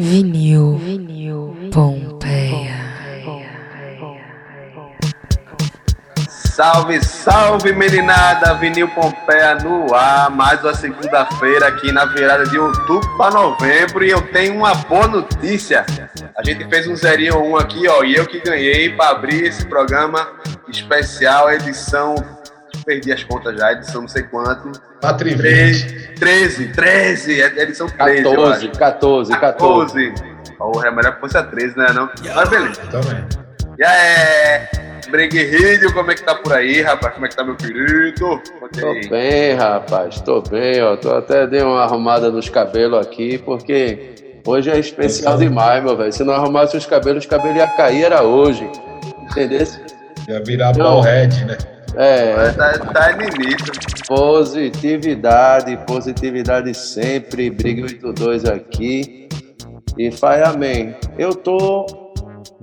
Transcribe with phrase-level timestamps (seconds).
[0.00, 2.86] Vinil, vinil, Pompeia.
[6.28, 13.16] Salve, salve meninada, Vinil Pompeia no ar, mais uma segunda-feira aqui na virada de outubro
[13.18, 15.84] para novembro e eu tenho uma boa notícia.
[16.36, 19.66] A gente fez um zerinho um aqui, ó, e eu que ganhei para abrir esse
[19.66, 20.28] programa
[20.68, 22.14] especial, edição,
[22.88, 24.72] perdi as contas já, edição não sei quanto.
[25.02, 28.78] 4 e 13, 13, 13, é edição 13, eu 14, acho.
[28.78, 30.10] 14, 14.
[30.10, 30.54] 14.
[30.56, 31.92] Porra, é melhor que fosse a 13, né?
[31.92, 32.08] Não?
[32.34, 32.80] Mas beleza.
[32.90, 33.24] Também.
[33.78, 34.66] E aí,
[35.10, 37.12] Brigueirinho, como é que tá por aí, rapaz?
[37.12, 38.40] Como é que tá, meu querido?
[38.80, 40.96] Tô bem, rapaz, tô bem, ó.
[40.96, 46.12] Tô até dei uma arrumada nos cabelos aqui, porque hoje é especial demais, meu velho.
[46.12, 48.68] Se não arrumasse os cabelos, os cabelos iam cair, era hoje.
[49.30, 49.66] Entendeu?
[50.26, 50.96] Ia virar Não.
[51.02, 51.56] ballhead, né?
[51.98, 53.72] É, Tá, tá início.
[54.06, 57.50] positividade, positividade sempre.
[57.50, 59.28] Briga 82 aqui.
[59.98, 60.94] E faz amém.
[61.18, 62.07] Eu tô.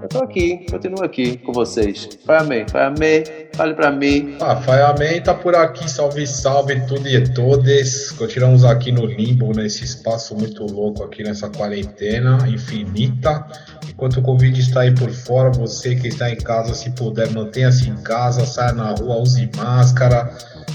[0.05, 2.07] Eu tô aqui, continuo aqui com vocês.
[2.27, 3.23] Faz amém, amém.
[3.55, 4.37] Fale pra mim.
[4.39, 8.11] Ah, Faiaman tá por aqui, salve, salve, tudo e todos.
[8.11, 13.47] Continuamos aqui no limbo, nesse espaço muito louco aqui nessa quarentena infinita.
[13.89, 17.89] Enquanto o Covid está aí por fora, você que está em casa, se puder, mantenha-se
[17.89, 20.31] em casa, saia na rua, use máscara,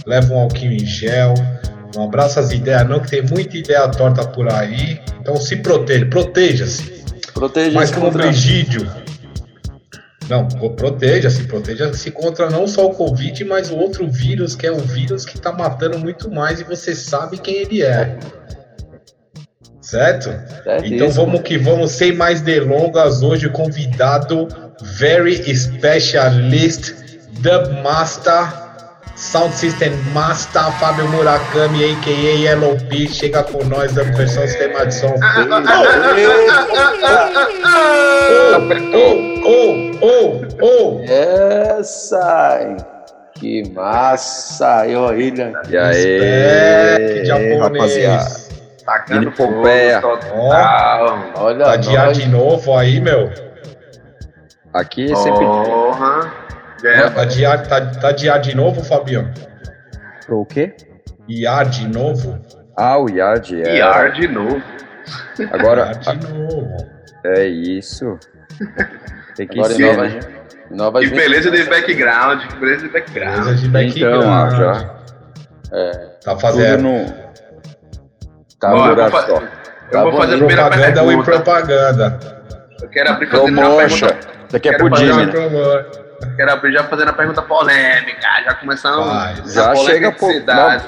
[0.06, 1.34] leve um álcool em gel.
[1.94, 5.00] Não abraça as ideias não, que tem muita ideia torta por aí.
[5.20, 6.98] Então se proteja, proteja-se.
[7.32, 8.86] Proteja Mas como contra- Brigídio.
[10.30, 14.72] Não, co- proteja-se, proteja-se contra não só o Covid, mas o outro vírus, que é
[14.72, 18.16] um vírus que tá matando muito mais e você sabe quem ele é.
[19.82, 20.30] Certo?
[20.62, 20.94] Certíssimo.
[20.94, 24.46] Então vamos que vamos, sem mais delongas, hoje o convidado
[24.82, 26.94] very specialist,
[27.40, 28.46] Dub Master,
[29.16, 32.12] Sound System Master, Fábio Murakami, a.k.a.
[32.38, 35.14] Yellow P, chega com nós, dando versão sistema de som.
[39.44, 41.02] Oh, oh, oh, oh!
[41.08, 42.76] Essa!
[43.34, 44.80] Que massa!
[44.80, 45.52] Aí, ó, Ilha.
[45.68, 47.60] E aí, Respect, japonês.
[47.60, 48.50] rapaziada.
[48.84, 50.00] Tacando Pompeia.
[50.00, 51.18] total.
[51.36, 52.18] Olha, Tá de ar nós.
[52.18, 53.30] de novo aí, meu.
[54.74, 55.44] Aqui é sempre.
[55.44, 56.32] Porra.
[56.84, 59.30] É, Tá de ar, tá, tá de de novo, Fabião?
[60.28, 60.74] O quê?
[61.28, 62.38] Iar de novo?
[62.76, 63.62] Ah, o Yard.
[63.62, 63.76] É.
[63.78, 64.62] IR de novo.
[65.52, 66.76] Agora, Iar de novo.
[67.24, 68.18] é isso.
[69.40, 69.96] Tem que Agora em ser.
[69.96, 70.20] novas, né?
[70.70, 73.38] novas Que beleza de background, que beleza de background.
[73.44, 74.20] Beleza de background.
[74.20, 74.74] Então, ah, já.
[76.22, 76.82] Tá Tudo fazendo.
[76.82, 77.06] no.
[78.60, 79.28] Tá Ó, eu vou, fa- só.
[79.36, 79.40] eu
[80.02, 80.46] vou Tá fazer a bom.
[80.46, 81.30] primeira Propaganda pergunta.
[81.30, 82.42] propaganda?
[82.82, 84.18] Eu quero abrir fazendo uma pergunta.
[84.46, 84.96] Isso aqui é pro uma-
[86.36, 89.02] Quero abrir já fazendo a pergunta polêmica, já começando
[89.54, 90.84] já chega po- polemicidade,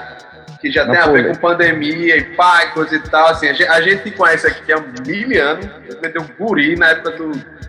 [0.61, 3.29] que já na tem a ver com pandemia e pai, coisa e tal.
[3.29, 6.77] Assim, a gente, a gente conhece aqui que é um mil anos, eu um guri
[6.77, 7.63] na época do.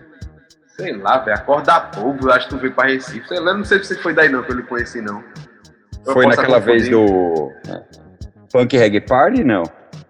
[0.76, 3.28] Sei lá, velho, acordar povo, eu acho que tu veio pra Recife.
[3.28, 5.24] Sei lá, não sei se foi daí não que eu lhe conheci, não.
[6.06, 7.52] Eu Foi naquela vez do.
[8.52, 9.44] Funk Reggae Party?
[9.44, 9.64] Não.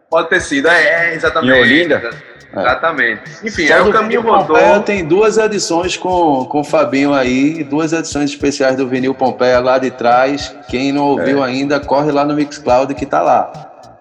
[0.09, 1.57] Pode ter sido, é, é exatamente.
[1.57, 2.09] Em Olinda?
[2.55, 3.23] Exatamente.
[3.43, 4.55] Enfim, Só aí o caminho rodou.
[4.55, 9.59] Pompeia tem duas edições com, com o Fabinho aí, duas edições especiais do Vinil Pompeia
[9.59, 10.55] lá de trás.
[10.69, 13.51] Quem não ouviu ainda, corre lá no Mixcloud que tá lá.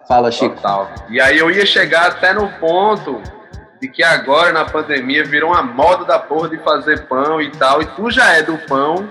[0.07, 0.55] Fala, Chico.
[0.57, 0.91] Total.
[1.09, 3.23] E aí eu ia chegar até no ponto
[3.83, 7.83] de que agora na pandemia virou uma moda da porra de fazer pão e tal.
[7.83, 9.09] E tu já é do pão.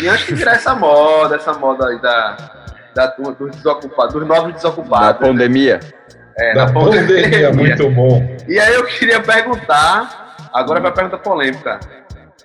[0.00, 2.36] E antes de virar essa moda, essa moda aí da,
[2.92, 5.20] da dos desocupados, dos novos Na desocupados.
[5.24, 5.78] pandemia.
[6.36, 8.36] É, Da pandemia, muito bom.
[8.48, 11.78] E aí eu queria perguntar, agora vai a pergunta polêmica.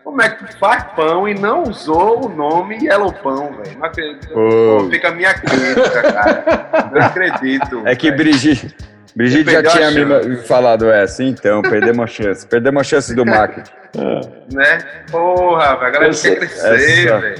[0.03, 3.79] Como é que tu faz pão e não usou o nome Yellow Pão, velho?
[3.79, 4.37] Não acredito.
[4.37, 4.77] Ô.
[4.83, 6.89] Pô, fica a minha crítica, cara.
[6.93, 7.81] Não acredito.
[7.87, 8.11] É que.
[8.11, 8.75] Brigitte.
[9.15, 12.45] Brigitte já tinha me falado essa, então, perdemos a chance.
[12.45, 13.71] Perdemos a chance do marketing.
[14.51, 14.79] né?
[15.09, 17.35] Porra, velho, a galera quer crescer, essa- velho.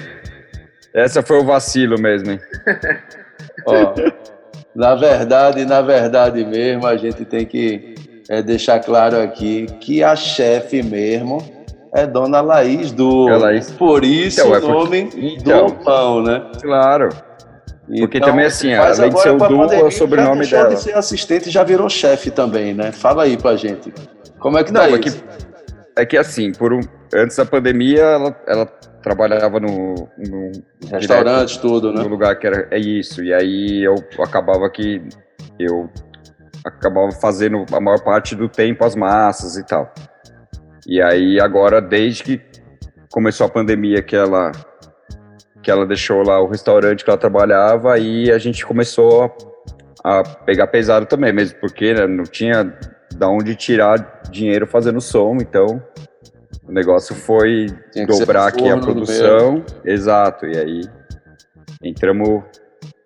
[0.94, 2.40] Essa foi o vacilo mesmo, hein?
[3.66, 3.94] Ó,
[4.74, 7.96] na verdade, na verdade mesmo, a gente tem que
[8.30, 11.40] é, deixar claro aqui que a chefe mesmo
[11.94, 13.28] é Dona Laís do.
[13.30, 13.72] É Laís.
[13.72, 15.66] Por isso Então, é o nome Então.
[15.68, 16.42] do pão, né?
[16.62, 17.10] Claro.
[17.88, 20.58] Porque também, assim, além de ser o com a Du, pandemia, é o sobrenome já
[20.58, 20.76] deixou dela.
[20.76, 22.92] de ser assistente já virou chefe também, né?
[22.92, 23.94] Fala aí pra gente.
[24.40, 25.24] Como é que Não, tá é isso?
[25.24, 25.24] que,
[25.98, 26.80] é que assim, por um,
[27.14, 28.66] antes da pandemia, ela, ela
[29.04, 30.52] trabalhava no, no
[30.92, 32.10] Restaurantes, tudo, no né?
[32.10, 33.24] lugar que era é isso.
[33.24, 35.02] E aí eu acabava que
[35.60, 35.88] eu
[36.66, 39.94] acabava fazendo a maior parte do tempo as massas e tal.
[40.88, 42.42] E aí agora, desde que
[43.12, 44.52] começou a pandemia, que ela
[45.66, 49.36] que ela deixou lá o restaurante que ela trabalhava, aí a gente começou
[50.04, 52.72] a, a pegar pesado também, mesmo porque né, não tinha
[53.16, 55.82] da onde tirar dinheiro fazendo som, então
[56.68, 57.66] o negócio foi
[58.08, 59.66] dobrar aqui a produção.
[59.84, 60.82] Exato, e aí
[61.84, 62.44] entramos,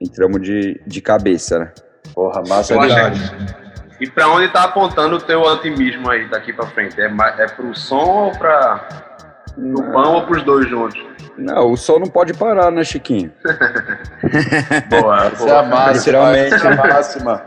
[0.01, 1.71] entramos de, de cabeça, né?
[2.13, 3.19] Porra, massa Eu acho demais.
[3.19, 3.55] Verdade.
[4.01, 6.99] E pra onde tá apontando o teu otimismo aí daqui pra frente?
[6.99, 9.08] É, é pro som ou pra
[9.53, 10.99] pro pão ou pros dois juntos?
[11.37, 13.31] Não, o som não pode parar, né, Chiquinho?
[14.89, 15.97] Boa, Essa é a máxima.
[15.97, 16.53] Literalmente.
[16.53, 17.45] Essa é a máxima.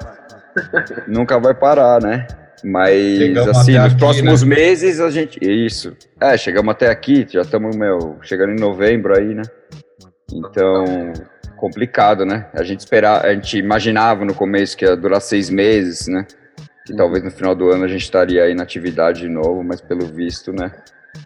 [1.06, 2.26] Nunca vai parar, né?
[2.64, 4.54] Mas, Chegamos assim, nos aqui, próximos né?
[4.56, 5.38] meses a gente.
[5.43, 5.96] Isso.
[6.20, 9.43] É, chegamos até aqui, já estamos, meu, chegando em novembro aí, né?
[10.32, 11.12] Então,
[11.56, 12.46] complicado, né?
[12.55, 16.25] A gente esperar, a gente imaginava no começo que ia durar seis meses, né?
[16.87, 19.81] Que talvez no final do ano a gente estaria aí na atividade de novo, mas
[19.81, 20.70] pelo visto, né?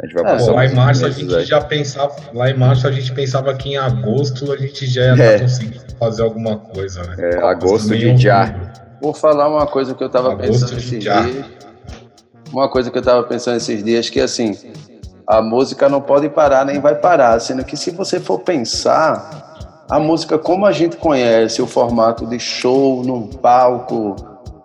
[0.03, 1.45] A gente vai É, passar lá em março a gente aí.
[1.45, 5.13] já pensava, lá em março a gente pensava que em agosto a gente já ia
[5.13, 5.39] estar É.
[5.41, 7.17] conseguindo fazer alguma coisa, né?
[7.19, 8.55] É, agosto de já.
[9.01, 11.21] Vou falar uma coisa que eu tava Agosto pensando esses já.
[11.23, 11.45] dias.
[12.53, 14.57] Uma coisa que eu tava pensando esses dias que assim,
[15.27, 19.99] a música não pode parar nem vai parar, sendo que se você for pensar, a
[19.99, 24.17] música como a gente conhece, o formato de show num palco,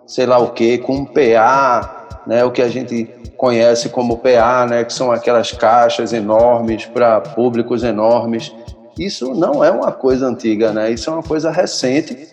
[0.06, 3.04] sei lá o que, com um PA, né, o que a gente
[3.36, 8.52] conhece como PA, né, que são aquelas caixas enormes para públicos enormes.
[8.98, 10.90] Isso não é uma coisa antiga, né?
[10.90, 12.28] Isso é uma coisa recente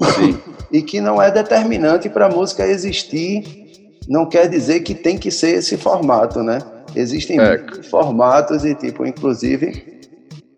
[0.72, 3.66] e que não é determinante para a música existir.
[4.08, 6.60] Não quer dizer que tem que ser esse formato, né?
[6.94, 7.58] Existem É.
[7.90, 9.98] formatos e tipo, inclusive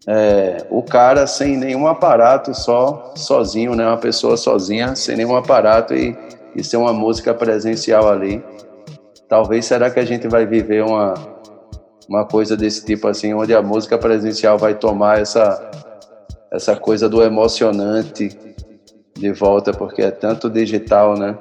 [0.06, 3.86] é, o cara sem nenhum aparato, só sozinho, né?
[3.86, 6.16] Uma pessoa sozinha, sem nenhum aparato e,
[6.54, 8.42] e ser uma música presencial ali.
[9.28, 11.14] Talvez será que a gente vai viver uma
[12.08, 15.70] uma coisa desse tipo assim, onde a música presencial vai tomar essa
[16.52, 18.36] essa coisa do emocionante
[19.16, 21.38] de volta, porque é tanto digital, né?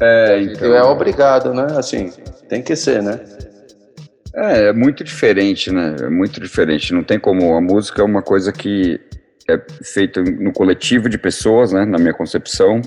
[0.00, 1.66] É, Então é obrigado, né?
[1.76, 2.12] Assim,
[2.48, 3.18] tem que ser, né?
[4.34, 5.96] É, é muito diferente, né?
[5.98, 6.92] É muito diferente.
[6.92, 7.56] Não tem como.
[7.56, 9.00] A música é uma coisa que
[9.48, 11.84] é feita no coletivo de pessoas, né?
[11.86, 12.82] Na minha concepção,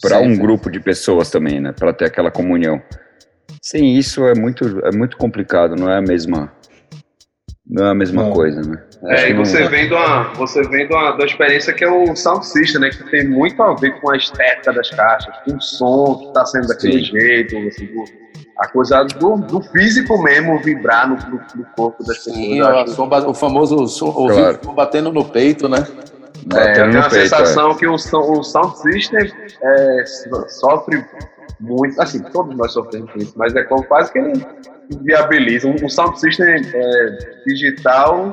[0.00, 1.72] para um grupo de pessoas também, né?
[1.72, 2.80] Para ter aquela comunhão.
[3.62, 5.74] Sem isso é muito, é muito complicado.
[5.76, 6.52] Não é a mesma,
[7.68, 8.32] não é a mesma Não.
[8.32, 8.82] coisa, né?
[9.06, 11.84] É, e não- você vem, de uma, você vem de uma, de uma experiência que
[11.84, 12.90] é o Sound System, né?
[12.90, 16.44] Que tem muito a ver com a estética das caixas, com o som que tá
[16.46, 17.12] sendo daquele Sim.
[17.12, 18.04] jeito, assim, do-
[18.58, 22.36] a coisa do, do físico mesmo vibrar no, no- no corpo das pessoas.
[22.36, 24.58] Sim, acho- som o famoso som, ouvir Claro.
[24.64, 25.78] som batendo no peito, né?
[26.54, 29.32] É, eu tenho a peito, sensação que o, o Sound System
[29.62, 31.04] é, so- sofre
[31.58, 34.46] muito, assim, todos nós sofremos com isso, mas é como quase que ele
[35.02, 35.66] viabiliza.
[35.66, 38.32] Um, um Sound System é, digital,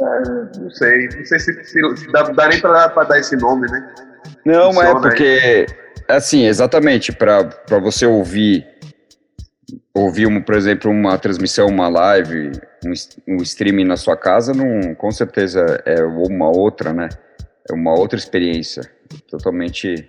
[0.00, 3.94] é, não sei, não sei se, se- dá, dá nem pra, dar- esse nome, né?
[4.44, 5.66] Não, mas é porque,
[6.08, 7.48] assim, exatamente, para
[7.80, 8.66] você ouvir,
[9.94, 12.52] ouvir, um, por exemplo, uma transmissão, uma live,
[12.84, 17.08] um, um streaming na sua casa, não, com certeza é uma outra, né?
[17.70, 18.82] É uma outra experiência,
[19.30, 20.08] totalmente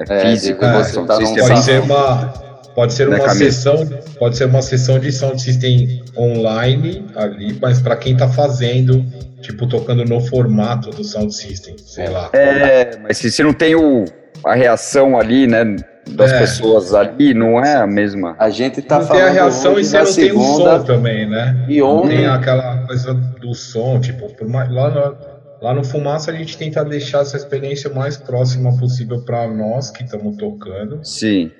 [0.00, 0.60] é, É, físico.
[0.64, 0.82] né?
[0.82, 2.26] você tá num sistemas- Pode ser uma,
[2.74, 3.76] pode ser Né, uma sessão,
[4.18, 9.04] pode ser uma sessão de sound system online ali, mas para quem tá fazendo,
[9.40, 12.28] tipo tocando no formato do sound system, sei lá.
[12.32, 14.04] É, mas se você não tem o,
[14.44, 15.76] a reação ali, né,
[16.10, 16.38] das É.
[16.40, 18.34] pessoas ali, não é a mesma.
[18.38, 20.84] A gente tá não tem falando a reação e você não tem o segunda som
[20.84, 21.64] também, né?
[21.68, 25.16] e Não ontem tem aquela coisa do som, tipo, por mais, lá, no,
[25.62, 29.90] lá no Fumaça a gente tenta deixar essa experiência o mais próxima possível para nós
[29.90, 31.00] que estamos tocando.
[31.04, 31.50] Sim,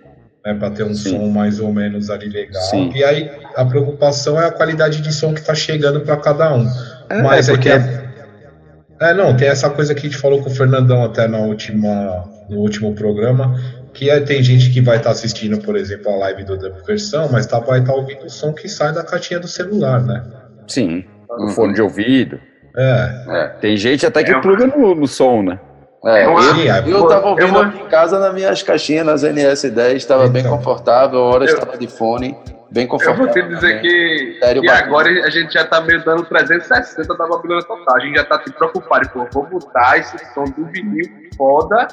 [0.45, 1.11] né, para ter um Sim.
[1.11, 2.63] som mais ou menos ali legal.
[2.65, 2.91] Sim.
[2.95, 6.67] E aí a preocupação é a qualidade de som que está chegando para cada um.
[7.09, 10.43] É, Mas é porque- que é, é, não, tem essa coisa que a gente falou
[10.43, 13.55] com o Fernandão até na última, no último programa,
[13.93, 17.29] que é, tem gente que vai estar assistindo, por exemplo, a live do Dub Versão,
[17.31, 20.23] mas tá, vai estar ouvindo o som que sai da caixinha do celular, né?
[20.67, 21.05] sim.
[21.31, 21.47] Uhum.
[21.47, 22.39] O fone de ouvido.
[22.77, 25.59] É, Tem gente até que É pluga no, no som, né?
[26.05, 29.07] É, Eu- eu, sim, eu tava eu ouvindo vou- aqui em casa nas minhas caixinhas,
[29.07, 30.57] nas NS10, estava bem Então.
[30.59, 32.37] confortável, horas Eu- estava de fone,
[32.73, 33.25] bem Eu confortável.
[33.25, 33.81] vou te dizer também.
[33.83, 37.97] que, Sério, que agora a gente já tá meio dando 360 da Babilônia total.
[37.97, 41.05] A gente já tá se preocupado, pô, vou botar esse som do vinil
[41.37, 41.87] foda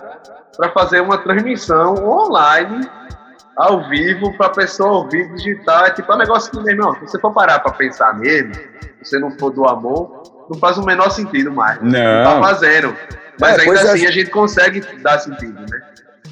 [0.57, 2.89] pra fazer uma transmissão online,
[3.57, 5.85] ao vivo, pra pessoa ouvir digital.
[5.85, 8.65] É tipo um negócio que, meu irmão, se você for parar pra pensar mesmo, se
[9.03, 11.77] você não for do amor, não faz o menor sentido mais.
[11.81, 12.23] Não.
[12.23, 12.95] tá fazendo.
[13.39, 13.91] Mas É, ainda pois é.
[13.91, 15.81] assim a gente consegue dar sentido, né?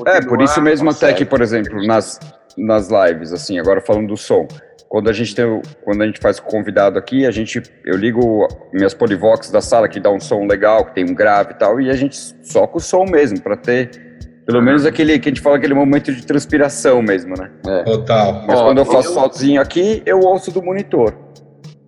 [0.06, 1.18] É, por isso Continuar, mesmo até consegue.
[1.20, 2.20] que, por exemplo, nas,
[2.58, 4.48] nas lives, assim, agora falando do som,
[4.90, 8.48] quando a gente tem, quando a gente faz com convidado aqui, a gente, eu ligo
[8.74, 11.80] minhas polivox da sala que dá um som legal, que tem um grave e tal,
[11.82, 14.08] e a gente soca o som mesmo, para ter
[14.46, 17.52] Pelo menos aquele que a gente fala aquele momento de transpiração mesmo, né?
[17.84, 18.46] Total.
[18.48, 21.14] Mas Ó, quando eu faço eu- sozinho aqui, eu ouço do monitor.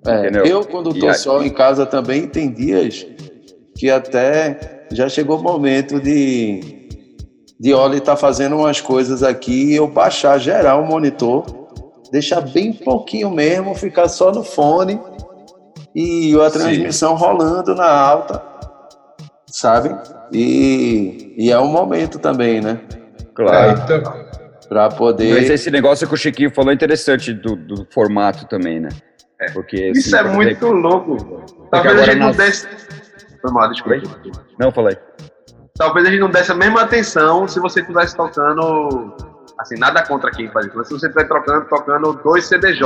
[0.06, 0.46] É, Entendeu?
[0.46, 3.08] eu, quando E tô aí- só em casa também, tem dias
[3.78, 4.60] que até
[4.92, 6.60] já chegou o momento de,
[7.60, 11.46] de Oli estar fazendo umas coisas aqui e eu baixar geral o monitor,
[12.12, 15.00] deixar bem pouquinho mesmo, ficar só no fone
[15.96, 18.42] e a transmissão rolando na alta,
[19.48, 19.96] sabe?
[20.32, 22.80] E, e é um momento também, né?
[22.92, 23.82] É, Claro.
[23.84, 24.30] então,
[24.68, 25.34] Pra poder.
[25.34, 28.90] Mas esse negócio que o Chiquinho falou é interessante do, do formato também, né?
[29.54, 31.44] Porque, Isso assim, é muito exemplo- louco.
[31.72, 32.68] Talvez a gente não desse.
[33.42, 34.02] Foi mal, desculpa.
[34.60, 34.96] Não, falei.
[35.80, 39.16] Talvez a gente não desse a mesma atenção se você estivesse tocando.
[39.58, 42.82] Assim, nada contra quem faz isso, mas se você estiver tocando, tocando dois CDJ,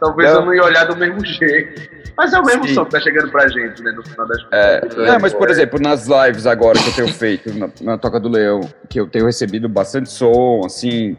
[0.00, 0.40] talvez Não.
[0.40, 1.88] eu não ia olhar do mesmo jeito.
[2.16, 2.74] Mas é o mesmo Sim.
[2.74, 3.92] som que tá chegando pra gente, né?
[3.92, 4.98] No final das É, contas.
[4.98, 8.28] é, mas por exemplo, nas lives agora que eu tenho feito na, na Toca do
[8.28, 11.16] Leão, que eu tenho recebido bastante som, assim,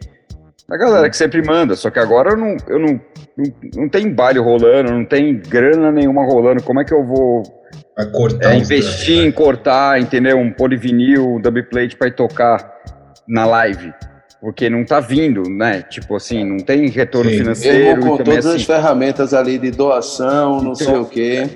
[0.70, 3.00] da galera que sempre manda, só que agora eu não, eu não,
[3.36, 7.42] não, não tem baile rolando, não tem grana nenhuma rolando, como é que eu vou
[8.40, 10.38] é, investir danos, em cortar, entendeu?
[10.38, 12.72] Um polivinil, um dubplate pra ir tocar
[13.26, 13.92] na live?
[14.40, 15.82] Porque não tá vindo, né?
[15.82, 17.38] Tipo assim, não tem retorno Sim.
[17.38, 18.64] financeiro Mesmo com e todas as assim.
[18.64, 21.48] ferramentas ali de doação, não Então, sei o quê.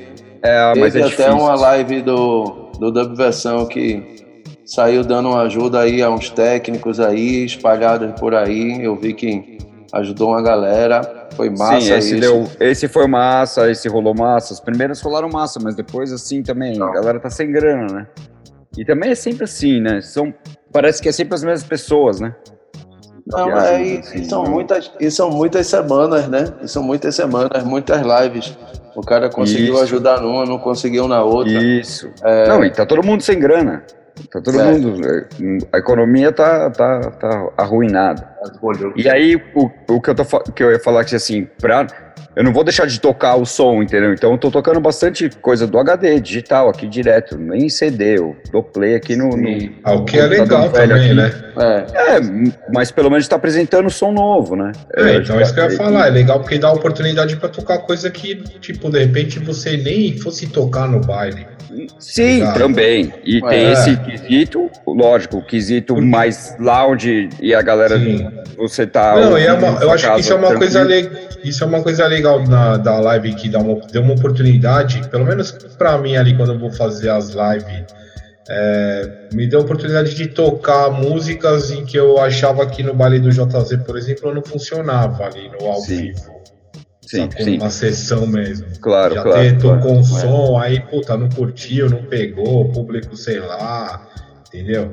[0.43, 1.37] É, mas Teve é até difícil.
[1.37, 4.24] uma live do, do Dub Versão que
[4.65, 8.83] saiu dando uma ajuda aí a uns técnicos aí, espalhados por aí.
[8.83, 9.59] Eu vi que
[9.93, 11.29] ajudou uma galera.
[11.37, 12.21] Foi massa Sim, esse, isso.
[12.21, 14.55] deu, esse foi massa, esse rolou massa.
[14.55, 18.07] As primeiras rolaram massa, mas depois, assim, também, a galera tá sem grana, né?
[18.77, 20.01] E também é sempre assim, né?
[20.01, 20.33] São,
[20.73, 22.35] parece que é sempre as mesmas pessoas, né?
[23.27, 24.51] Não, é, e, assim, e são não.
[24.51, 26.45] muitas, e são muitas semanas, né?
[26.63, 28.57] E são muitas semanas, muitas lives.
[28.95, 29.83] O cara conseguiu Isso.
[29.85, 31.53] ajudar numa, não conseguiu na outra.
[31.53, 32.11] Isso.
[32.47, 33.85] Não, e tá todo mundo sem grana.
[34.31, 34.65] Tá todo É.
[34.65, 35.01] mundo.
[35.73, 38.29] A economia tá, tá, tá arruinada.
[38.97, 41.87] E aí, o, o que, eu tô, que eu ia falar que assim, pra,
[42.37, 44.13] eu não vou deixar de tocar o som, entendeu?
[44.13, 48.63] Então eu tô tocando bastante coisa do HD, digital, aqui direto, nem CD, eu dou
[48.63, 49.31] play aqui no.
[49.31, 51.15] no- Ah, o que é legal também, aqui.
[51.15, 51.33] né?
[51.57, 52.21] É, É,
[52.73, 54.73] mas pelo menos tá apresentando som novo, né?
[54.97, 56.07] É, então é isso que eu ia falar.
[56.07, 60.47] É legal porque dá oportunidade pra tocar coisa que, tipo, de repente você nem fosse
[60.49, 61.47] tocar no baile.
[61.99, 62.55] Sim, Legal.
[62.55, 63.13] também.
[63.25, 63.49] E É.
[63.49, 68.29] tem esse quesito, lógico, o quesito mais lounge e a galera, Sim.
[68.57, 69.15] você tá.
[69.17, 71.11] Não, e é uma- eu acho que isso é uma coisa tranquilo.
[71.11, 71.25] legal.
[71.45, 75.25] Isso é uma coisa legal na, da live que dá uma, deu uma oportunidade, pelo
[75.27, 77.85] menos pra mim ali quando eu vou fazer as lives,
[78.49, 83.19] é, me deu a oportunidade de tocar músicas em que eu achava que no baile
[83.21, 85.97] do JZ, por exemplo, não funcionava ali no ao Sim.
[86.13, 86.34] vivo.
[87.15, 87.45] Sim, sacou?
[87.45, 87.57] sim.
[87.59, 88.67] Uma sessão mesmo.
[88.81, 89.41] Claro, Já claro.
[89.41, 89.81] ter, claro.
[89.81, 94.07] tocou um som, aí, puta, não curtiu, não pegou, o público, sei lá,
[94.49, 94.93] entendeu?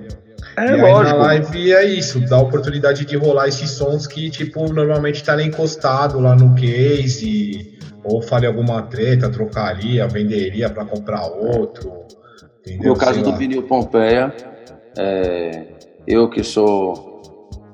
[0.57, 1.17] É e aí lógico.
[1.17, 5.33] na live é isso, dá a oportunidade de rolar esses sons que, tipo, normalmente tá
[5.33, 11.91] ali encostado lá no case, ou falei alguma treta, trocaria, venderia pra comprar outro.
[12.65, 12.93] Entendeu?
[12.93, 13.37] No caso Sei do lá.
[13.37, 14.33] vinil Pompeia,
[14.97, 15.65] é,
[16.05, 17.10] eu que sou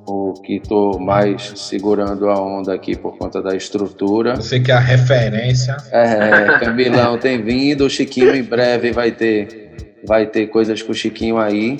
[0.07, 4.35] o que estou mais segurando a onda aqui por conta da estrutura.
[4.37, 5.75] Você que é a referência.
[5.91, 10.95] É, Camilão tem vindo, o Chiquinho em breve vai ter, vai ter coisas com o
[10.95, 11.77] Chiquinho aí.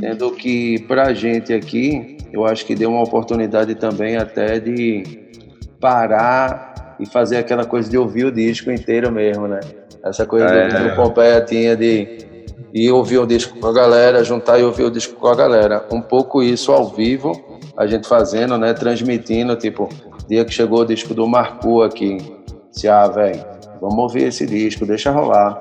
[0.00, 5.04] Sendo que pra gente aqui, eu acho que deu uma oportunidade também até de
[5.80, 9.60] parar e fazer aquela coisa de ouvir o disco inteiro mesmo, né?
[10.04, 10.68] Essa coisa É.
[10.68, 12.18] do que o Pompeia tinha de
[12.74, 15.84] ir ouvir o disco com a galera, juntar e ouvir o disco com a galera.
[15.92, 17.32] Um pouco isso ao vivo,
[17.76, 18.72] a gente fazendo, né?
[18.74, 19.88] Transmitindo, tipo,
[20.28, 22.18] dia que chegou o disco do Marco aqui.
[22.70, 23.44] Se, ah, velho,
[23.80, 25.58] vamos ouvir esse disco, deixa rolar.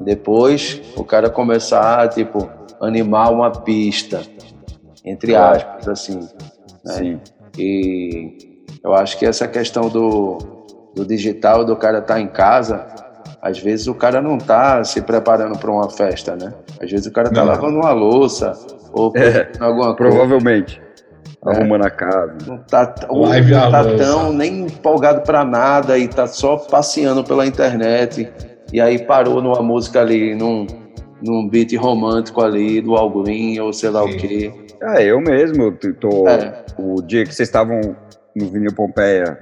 [0.00, 2.48] Depois o cara começar a, tipo,
[2.80, 4.22] animar uma pista,
[5.04, 6.20] entre aspas, assim.
[6.84, 6.92] né?
[6.94, 7.20] Sim.
[7.58, 10.38] E eu acho que essa questão do,
[10.94, 12.84] do digital, do cara estar em casa,
[13.40, 16.52] às vezes o cara não tá se preparando para uma festa, né?
[16.82, 17.52] Às vezes o cara tá Não.
[17.52, 18.52] lavando uma louça
[18.92, 20.12] ou É, alguma coisa.
[20.16, 20.82] Provavelmente.
[21.46, 21.50] É.
[21.50, 22.34] Arrumando a casa.
[22.46, 27.22] Não tá, ou Live não tá tão nem empolgado para nada e tá só passeando
[27.22, 28.32] pela internet.
[28.72, 30.66] E aí parou numa música ali, num,
[31.22, 34.16] num beat romântico ali do Al Green ou sei lá o Sim.
[34.18, 34.52] quê.
[34.82, 36.64] Ah, eu mesmo, eu tô, É.
[36.78, 37.80] o dia que vocês estavam
[38.34, 39.38] no Vinil Pompeia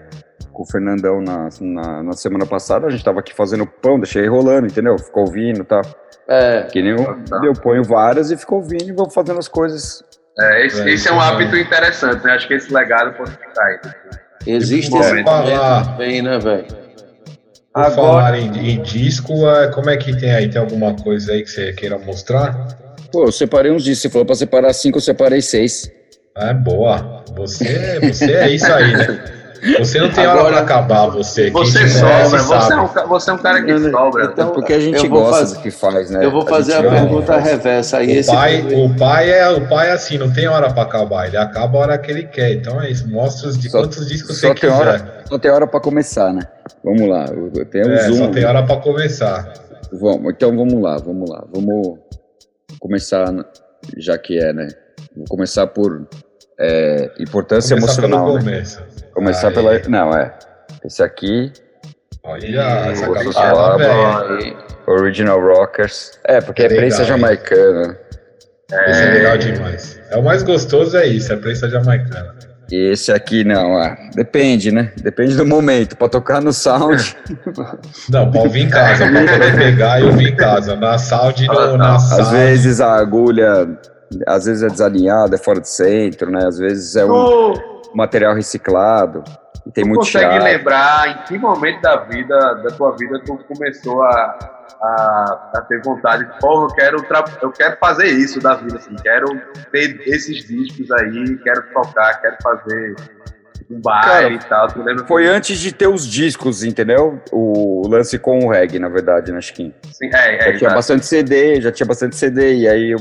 [0.53, 4.27] com o Fernandão na, na, na semana passada, a gente tava aqui fazendo pão, deixei
[4.29, 4.99] rolando, entendeu?
[4.99, 5.81] Ficou ouvindo e tal.
[6.29, 7.41] É, Que nem eu, Tá.
[7.45, 10.05] eu ponho várias e fico ouvindo e vou fazendo as coisas.
[10.39, 12.33] É, esse, É, esse é um é hábito interessante, né?
[12.33, 13.79] Acho que esse legado pode ficar aí.
[14.47, 16.67] existe Por esse falar- momento também, né, velho?
[16.67, 20.49] Por Agora, falar em, em disco, é, como é que tem aí?
[20.49, 22.53] Tem alguma coisa aí que você queira mostrar?
[23.11, 24.03] Pô, eu separei uns discos.
[24.03, 25.91] Você falou pra separar cinco, eu separei seis.
[26.37, 27.23] É boa.
[27.37, 29.25] Você, você é isso aí, né?
[29.79, 31.51] Você não tem hora Agora- pra acabar, você.
[31.51, 34.25] Você sobra, você é, um, você é um cara que Não, não, sobra.
[34.25, 36.25] então- É porque a gente gosta faz- do que faz, né?
[36.25, 38.09] Eu vou fazer a, gente- pergunta reversa aí.
[38.09, 41.29] O Esse pai, o pai é o pai é assim, não tem hora pra acabar,
[41.29, 42.53] ele acaba a hora que ele quer.
[42.55, 44.73] Então é isso, mostra os de Só- quantos discos Só você tem, quiser.
[44.75, 46.43] hora, só tem hora pra começar, né?
[46.83, 47.27] Vamos lá.
[47.27, 48.17] eu- Tem um É, zoom.
[48.17, 49.53] só tem hora pra começar.
[49.93, 51.45] Vamos, então vamos lá, vamos lá.
[51.55, 51.99] Vamos
[52.81, 53.33] começar,
[53.97, 54.69] já que é, né?
[55.17, 56.07] Vou começar por
[56.59, 58.63] é, importância Começar emocional, pelo né?
[59.15, 59.55] Começar Aí.
[59.55, 59.79] pela.
[59.89, 60.33] Não, é.
[60.85, 61.53] Esse aqui,
[62.25, 64.57] Olha, essa velha.
[64.87, 66.19] Original Rockers.
[66.25, 67.99] É, porque é, Legal, prensa jamaicana.
[68.87, 70.01] Esse é legal demais.
[70.11, 72.35] É o mais gostoso, é isso, é prensa jamaicana.
[72.71, 74.93] E esse aqui não, ah, depende, né?
[75.03, 75.97] Depende do momento.
[75.97, 77.17] Pra tocar no sound,
[78.09, 80.75] Não, pra ouvir em casa, pra poder pegar e ouvir em casa.
[80.77, 82.31] Na sound, no, na às sala.
[82.31, 83.79] vezes a agulha,
[84.27, 86.47] às vezes é desalinhada, é fora de centro, né?
[86.47, 87.09] Às vezes é um
[87.53, 87.63] Tu,
[87.95, 89.23] material reciclado.
[89.67, 93.39] E tem tu muito consegue lembrar em que momento da vida, da tua vida, tu
[93.47, 94.11] começou a,
[94.83, 96.29] a, a ter vontade?
[96.41, 97.07] Porra, eu quero,
[97.43, 98.95] eu quero fazer isso da vida, assim.
[99.03, 99.27] Quero
[99.71, 102.97] ter esses discos aí, quero tocar, quero fazer
[103.71, 104.69] um baile e tal.
[104.69, 105.07] Tu lembra?
[105.07, 107.21] Foi antes de ter os discos, entendeu?
[107.31, 109.73] O lance com o reggae, na verdade, né, Chiquinho?
[109.93, 110.75] Sim, é, é, Já tinha exato.
[110.75, 112.99] bastante CD, já tinha bastante CD, e aí eu,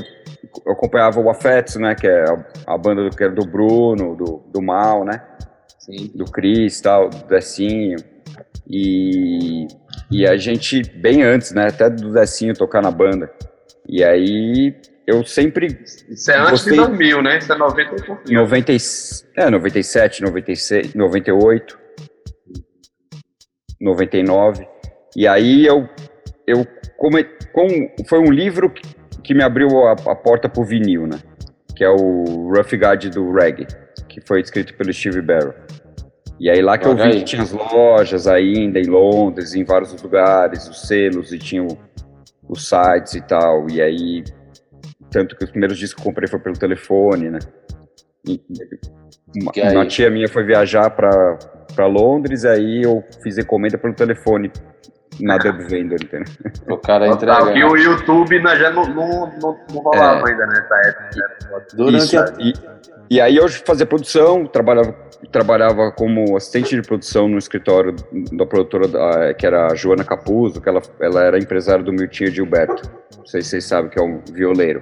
[0.64, 4.14] eu acompanhava o Afetos, né, que é a, a banda do, que era do Bruno,
[4.16, 5.22] do, do Mal, né,
[5.78, 6.10] Sim.
[6.14, 7.96] do Cris, tal, do Decinho,
[8.68, 9.66] e,
[10.10, 13.30] e a gente, bem antes, né, até do Decinho tocar na banda,
[13.88, 14.74] e aí
[15.06, 15.66] eu sempre,
[16.08, 16.72] Isso é antes Gostei.
[16.74, 17.38] de 2000, né?
[17.38, 18.40] Isso é 90 e pouquinho.
[18.40, 18.76] 90, e-
[19.36, 21.78] é, 97, 96, 98,
[23.80, 24.66] 99.
[25.16, 25.88] E aí eu,
[26.46, 26.64] eu
[26.96, 27.68] come, com,
[28.08, 28.72] foi um livro
[29.22, 31.18] que, me abriu a, a porta pro vinil, né?
[31.76, 33.66] Que é o Rough Guide do Reggae,
[34.08, 35.54] que foi escrito pelo Steve Barrow.
[36.40, 37.18] E aí lá que eu Olha vi aí.
[37.18, 41.78] que tinha as lojas ainda em Londres, em vários lugares, os selos e tinha o-
[42.48, 43.68] os sites e tal.
[43.70, 44.24] E aí,
[45.10, 47.38] tanto que os primeiros discos que eu comprei foi pelo telefone, né?
[48.26, 48.40] E-
[49.40, 51.38] uma, uma tia minha foi viajar para
[51.74, 54.52] para Londres, aí eu fiz encomenda pelo telefone
[55.20, 56.32] na Dub Vendor, entendeu?
[56.70, 57.70] O cara Total, que entrega.
[57.70, 60.32] o YouTube né, já não, não, não, não rolava É.
[60.32, 61.10] ainda nessa época.
[61.16, 61.62] né?
[61.74, 62.32] Durante Isso, a...
[62.40, 62.52] e,
[63.10, 64.94] e aí eu fazia produção, trabalhava,
[65.30, 67.94] trabalhava como assistente de produção no escritório
[68.32, 72.30] da produtora, da- que era a Joana Capuzzo, que ela, ela era empresária do Miltinho
[72.30, 72.82] Gilberto.
[73.18, 74.80] Não sei se vocês sabem que é um violeiro.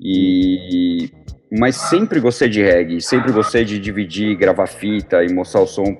[0.00, 1.10] E,
[1.58, 5.96] mas sempre gostei de reggae, sempre gostei de dividir, gravar fita e mostrar o som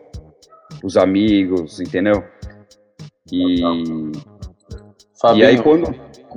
[0.80, 2.22] pros amigos, entendeu?
[3.32, 3.60] E,
[5.20, 5.94] Fabinho, e aí, quando,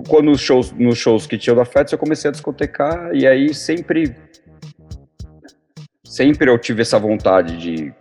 [0.08, 3.54] quando nos shows, nos shows que tinha da Fets, eu comecei a discotecar, e aí
[3.54, 4.16] sempre.
[6.04, 7.94] Sempre eu tive essa vontade de,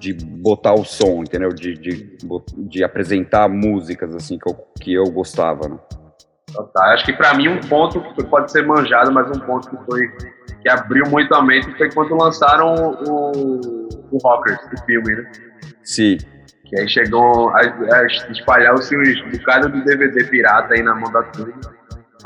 [0.00, 1.50] de botar o som, entendeu?
[1.50, 2.16] De, de,
[2.56, 5.78] de apresentar músicas, assim, que eu, que eu gostava, né?
[6.52, 6.84] Total.
[6.94, 10.08] Acho que pra mim um ponto que pode ser manjado, mas um ponto que foi
[10.62, 12.74] que abriu muito a mente foi quando lançaram
[13.06, 15.30] o, o Rockers, o filme, né?
[15.82, 16.16] Sim.
[16.68, 21.22] Que aí chegou a, a espalhar-se um bocado de DVD pirata aí na mão da
[21.24, 21.54] turma.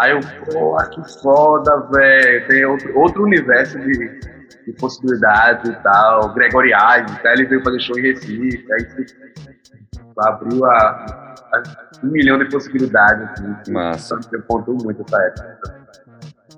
[0.00, 2.48] Aí eu, pô, que foda, velho.
[2.48, 3.92] Tem outro, outro universo de,
[4.66, 6.33] de possibilidades e tal.
[6.35, 8.66] Gregoriais, aí ele veio fazer show em Recife.
[8.72, 9.16] Aí se-
[10.18, 11.62] abriu a, a
[12.05, 13.28] um milhão de possibilidades.
[13.40, 14.16] Assim, Massa.
[14.16, 15.83] Você pontou muito essa época.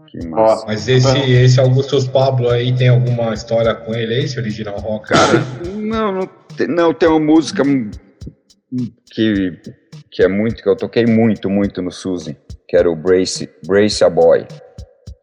[0.07, 0.65] Que massa.
[0.67, 5.09] Mas esse, esse Augustus Pablo aí tem alguma história com ele, esse original rock?
[5.09, 5.33] Cara,
[5.75, 6.29] não, não,
[6.69, 7.63] não, tem uma música
[9.13, 9.59] que,
[10.11, 12.37] que é muito, que eu toquei muito, muito no Suzy,
[12.69, 14.47] que era o Brace, Brace a Boy.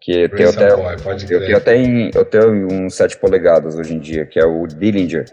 [0.02, 2.96] Que eu tenho Brace até, a Boy, pode eu tenho até em, eu tenho uns
[2.96, 5.26] 7 polegadas hoje em dia, que é o Dillinger,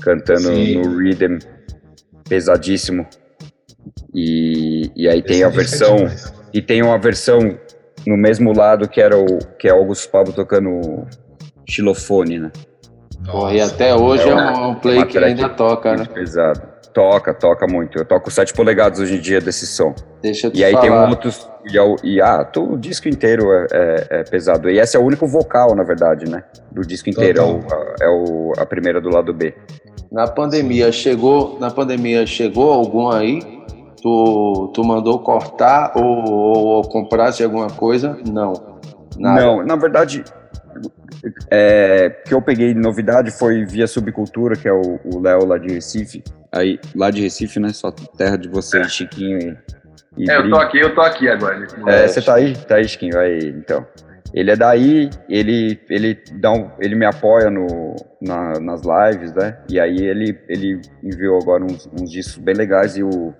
[0.00, 0.80] cantando Sim.
[0.80, 1.38] no rhythm
[2.28, 3.06] pesadíssimo.
[4.14, 6.34] E, e aí tem Esse a disco é versão, demais.
[6.52, 7.38] e tem uma versão
[8.06, 11.06] no mesmo lado que era o que é o Augusto Pablo tocando
[11.68, 12.52] xilofone, né?
[13.24, 16.04] Porra, e Nossa, até hoje é uma- um, um play que ainda toca, né?
[16.12, 16.60] Pesado.
[16.92, 17.98] Toca, toca muito.
[17.98, 19.94] Eu toco 7 polegadas hoje em dia desse som.
[20.22, 20.82] Deixa eu te E aí falar.
[20.82, 21.48] tem um outros.
[21.70, 24.70] E, é e ah, todo o disco inteiro é, é- é pesado.
[24.70, 26.42] E esse é o único vocal, na verdade, né?
[26.72, 27.40] Do disco inteiro.
[27.40, 27.60] É, o,
[28.00, 29.54] é o- a primeira do lado B.
[30.10, 33.40] Na pandemia chegou, na pandemia chegou algum aí?
[34.00, 38.16] Tu, tu mandou cortar ou, ou, ou comprasse alguma coisa?
[38.26, 38.52] Não.
[39.18, 39.40] Nada.
[39.40, 40.22] Não, na verdade,
[41.50, 45.72] é, que eu peguei de novidade foi via Subcultura, que é o Léo lá de
[45.74, 46.22] Recife.
[46.52, 47.70] Aí, lá de Recife, né?
[47.70, 49.38] Só terra de vocês, Chiquinho
[50.16, 51.66] e, e É, eu tô aqui, eu tô aqui agora.
[51.86, 52.56] É, você tá aí?
[52.56, 53.86] Tá aí, Chiquinho, aí, então.
[54.34, 59.56] Ele é daí, ele, ele, dá um, ele me apoia no, na- nas lives, né?
[59.70, 63.32] E aí ele, ele enviou agora uns, uns discos bem legais e o...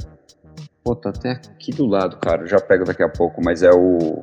[0.83, 3.71] Pô, tá até aqui do lado, cara, eu já pego daqui a pouco, mas é
[3.71, 4.23] o...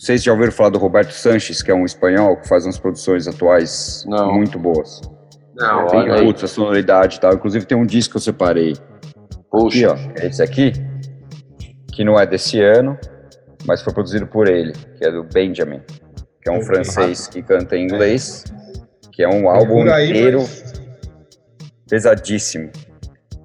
[0.00, 2.64] Não sei se já ouviram falar do Roberto Sanches, que é um espanhol que faz
[2.64, 4.32] umas produções atuais Não.
[4.32, 5.02] muito boas.
[5.54, 6.24] Não, Olha Bem aí.
[6.24, 7.34] putz, a sonoridade e tal.
[7.34, 8.80] Inclusive tem um disco que eu separei Aqui,
[9.50, 9.92] Puxa.
[9.92, 10.72] ó, é esse aqui,
[11.92, 12.98] que não é desse ano,
[13.66, 15.82] mas foi produzido por ele, que é do Benjamin,
[16.42, 18.44] que é um francês que canta em inglês,
[19.12, 20.46] que é um álbum inteiro
[21.90, 22.06] mas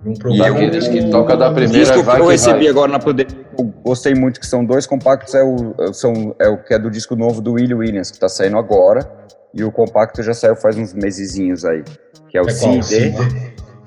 [0.06, 0.10] pesadíssimo.
[0.10, 2.32] Não E procura eu- Aqueles que toca da O primeira disco que vai eu que
[2.32, 2.68] recebi vai.
[2.68, 6.58] agora na pandemia, eu gostei muito, que são dois compactos, é o, são, é o
[6.58, 9.08] que é do disco novo do Willie Williams, que tá saindo agora,
[9.54, 11.84] e o compacto já saiu faz uns mesezinhos aí,
[12.30, 12.52] que é o É?
[12.52, 13.26] CD, Ah,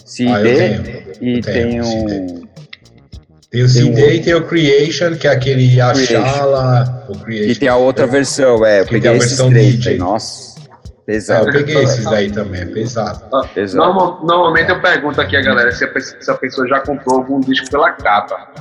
[0.05, 0.83] CD eu tenho.
[1.21, 2.09] e eu tenho tem o um...
[2.09, 2.49] CD.
[3.51, 7.61] Tem o CD e tem o Creation, que é aquele Achala, o E Creation.
[7.61, 9.93] tem a outra versão, é, eu tem peguei a esses versão três DJ.
[9.93, 10.48] aí, nossa,
[11.09, 11.49] É, pesado.
[11.49, 13.25] eu peguei esses daí também, é pesado.
[13.57, 13.87] Exato.
[13.87, 17.41] Normal- normalmente eu pergunto aqui a galera se a, se a pessoa já comprou algum
[17.41, 18.53] disco pela capa.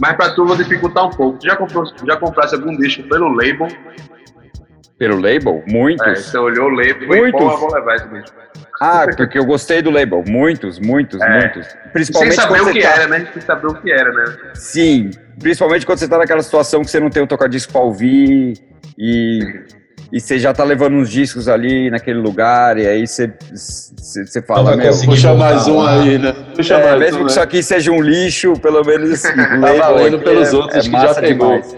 [0.00, 1.38] Mas pra tu vou dificultar um pouco.
[1.38, 3.68] Tu já, comprou, já comprasse algum disco pelo label?
[4.98, 5.62] Pelo label?
[5.66, 6.06] Muitos.
[6.06, 7.40] É, você olhou o label e falou, Muitos.
[7.40, 8.36] pô, eu vou levar esse disco.
[8.80, 10.24] Ah, porque eu gostei do label.
[10.26, 11.38] Muitos, muitos, É.
[11.40, 11.66] muitos.
[11.66, 12.88] Sem Principalmente saber quando o que tá...
[12.88, 13.28] era, né?
[13.32, 14.24] Sem saber o que era, né?
[14.54, 18.54] Sim, principalmente quando você tá naquela situação que você não tem o tocadisco pra ouvir
[18.98, 19.40] e,
[20.12, 24.42] e você já tá levando uns discos ali naquele lugar e aí você, você, você
[24.42, 24.92] fala, meu...
[25.04, 26.02] Puxa mais um lá.
[26.02, 26.34] aí, né?
[26.54, 27.30] Puxa É, mais mesmo um, que né?
[27.30, 31.00] isso aqui seja um lixo, pelo menos o label valendo pelos é- outros é que
[31.00, 31.48] já pegou.
[31.60, 31.76] demais.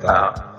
[0.00, 0.52] Tá.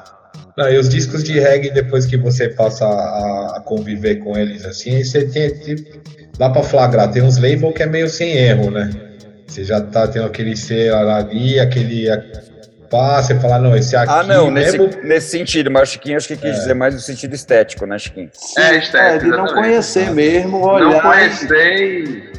[0.57, 4.65] Não, e os discos de reggae, depois que você passa a, a conviver com eles
[4.65, 5.99] assim, você tem, tipo,
[6.37, 7.11] dá pra flagrar.
[7.11, 8.89] Tem uns labels que é meio sem erro, né?
[9.47, 12.07] Você já tá tendo aquele ser ali, aquele.
[12.89, 15.01] Pá, você fala, não, esse aqui Ah, não, nesse, mesmo.
[15.03, 18.29] nesse sentido, mas o Chiquinho acho que quis dizer mais no sentido estético, né, Chiquinho?
[18.57, 22.31] É, estético, É, de não conhecer mesmo, Não olhar, conhecer e...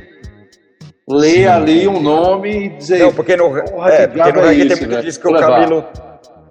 [1.08, 1.46] ler Sim.
[1.46, 2.98] ali um nome e dizer.
[3.00, 5.02] Não, porque no, é, que porque no é reggae isso, tem muito né?
[5.02, 5.60] disso que Vou o levar.
[5.60, 5.86] Camilo.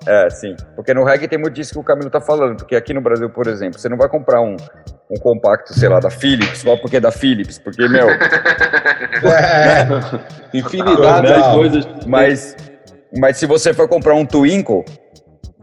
[0.05, 0.55] É, sim.
[0.73, 2.55] Porque no reggae tem muito disso que o Camilo tá falando.
[2.55, 4.55] Porque aqui no Brasil, por exemplo, você não vai comprar um,
[5.11, 7.59] um compacto, sei lá, da Philips, só porque é da Philips.
[7.59, 8.07] Porque, meu,
[9.23, 9.85] É,
[10.57, 11.41] Infinidade Não.
[11.41, 11.87] de coisas.
[12.05, 12.55] mas,
[13.17, 14.83] mas se você for comprar um Twinkle,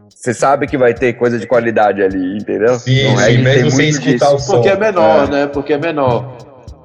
[0.09, 2.79] você sabe que vai ter coisa de qualidade ali, entendeu?
[2.79, 4.35] sim, No sim, reggae tem mesmo sem muito escutar disso.
[4.35, 4.53] o som.
[4.53, 5.31] Porque é menor, É.
[5.31, 5.47] né?
[5.47, 6.37] Porque é menor.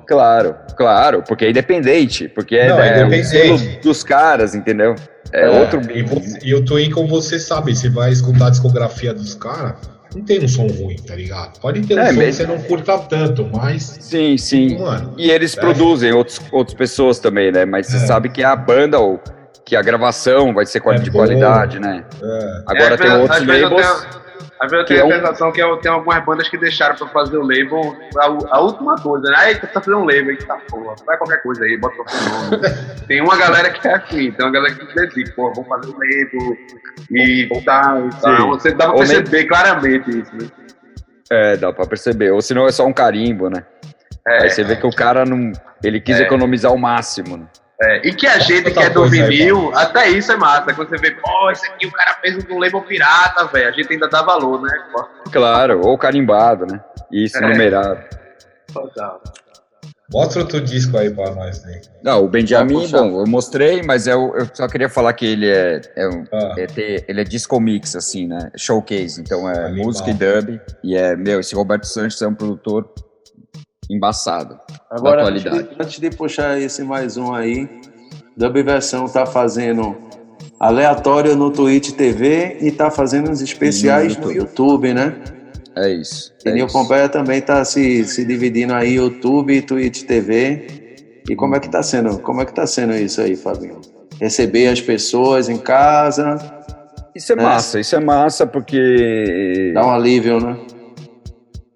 [0.06, 3.78] Claro, claro, porque é independente, porque é, Não, é é o independente.
[3.80, 4.96] dos caras, entendeu?
[5.32, 9.14] É, É, outro E, você- e o Twinkle, você sabe, você vai escutar a discografia
[9.14, 9.74] dos caras,
[10.12, 11.60] não tem um som ruim, tá ligado?
[11.60, 12.32] Pode ter um É, som que mesmo.
[12.32, 14.76] você não curta tanto, mas, Sim, sim.
[14.80, 15.60] mano, E eles É.
[15.60, 17.64] produzem outros, outras pessoas também, né?
[17.64, 18.00] Mas você É.
[18.00, 19.20] sabe que a banda ou
[19.70, 22.04] que a gravação vai ser É de qualidade, né?
[22.20, 24.00] é, Agora É, tem outros às vezes eu labels.
[24.00, 24.20] tenho-
[24.60, 26.58] Às vezes eu que tenho é a um- sensação que eu, tem algumas bandas que
[26.58, 29.36] deixaram pra fazer o label a, a última coisa, né?
[29.38, 32.50] Aí tu tá fazendo um label, eita porra, faz qualquer coisa aí, bota qualquer nome.
[33.06, 35.92] tem uma galera que é assim, tem uma galera que decide, pô, vamos fazer um
[35.92, 36.56] label
[37.10, 38.36] e tal, e tal.
[38.36, 38.48] Sim.
[38.48, 40.48] Você dá pra perceber claramente isso, né?
[41.30, 42.32] É, dá pra perceber.
[42.32, 43.62] Ou senão é só um carimbo, né?
[44.26, 45.52] É, Aí você vê que o cara não.
[45.82, 46.24] Ele quis É.
[46.24, 47.36] economizar o máximo.
[47.38, 47.44] Né?
[47.82, 48.06] É.
[48.08, 50.72] E que a gente que é do coisa aí, vinil, até isso é massa.
[50.74, 53.68] Quando você vê, pô, esse aqui o cara fez um label pirata, velho.
[53.68, 54.70] A gente ainda dá valor, né?
[55.32, 56.80] Claro, ou carimbado, né?
[57.12, 57.40] Isso, É.
[57.40, 58.00] numerado.
[58.72, 59.20] total.
[60.12, 61.80] mostra outro disco aí pra nós, né?
[62.02, 65.80] Não, o Benjamin, bom, eu mostrei, mas eu, eu só queria falar que ele é,
[65.96, 68.50] é, um- Ah, é ter- ele é disco mix, assim, né?
[68.56, 69.86] Showcase, então é Animal.
[69.86, 70.60] música e dub.
[70.82, 72.92] E é, meu, esse Roberto Santos é um produtor
[73.90, 74.58] embaçado.
[74.90, 75.62] Agora, atualidade.
[75.64, 77.68] de, antes de puxar esse mais um aí,
[78.36, 79.96] Dub Versão tá fazendo
[80.58, 84.38] aleatório no Twitch TV e tá fazendo uns especiais No no YouTube.
[84.84, 85.16] YouTube, né?
[85.76, 86.32] É isso.
[86.44, 86.66] E é Nil.
[86.66, 90.66] Pompeia também tá se, se dividindo aí YouTube e Twitch TV.
[91.28, 92.18] E como é que tá sendo?
[92.20, 93.80] Como é que tá sendo isso aí, Fabinho?
[94.20, 96.36] Receber as pessoas em casa,
[97.14, 97.42] Isso é É.
[97.42, 99.72] massa, isso é massa porque.
[99.74, 100.56] dá um alívio, né?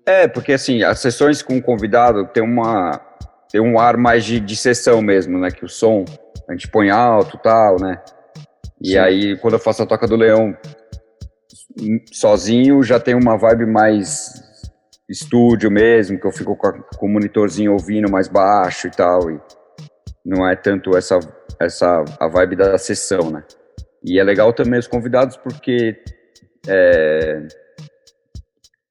[0.06, 3.00] É, porque assim, as sessões com o convidado tem uma.
[3.50, 5.50] Tem um ar mais de, de sessão mesmo, né?
[5.50, 6.04] Que o som
[6.48, 8.02] a gente põe alto tal, né?
[8.82, 8.98] E Sim.
[8.98, 10.56] aí, quando eu faço a Toca do Leão
[12.12, 14.32] sozinho, já tem uma vibe mais
[15.08, 19.30] estúdio mesmo, que eu fico com, a- com o monitorzinho ouvindo mais baixo e tal.
[19.30, 19.40] E
[20.24, 21.18] não é tanto essa,
[21.60, 23.44] essa a vibe da sessão, né?
[24.04, 25.96] E é legal também os convidados porque
[26.66, 27.46] é,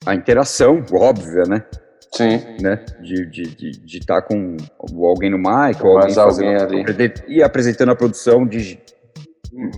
[0.05, 1.63] a interação óbvia, né?
[2.11, 2.39] Sim.
[2.61, 2.83] né?
[3.01, 4.57] De estar de, de, de tá com
[5.03, 7.13] alguém no mic ou alguém alguém ali.
[7.27, 8.79] e apresentando a produção de,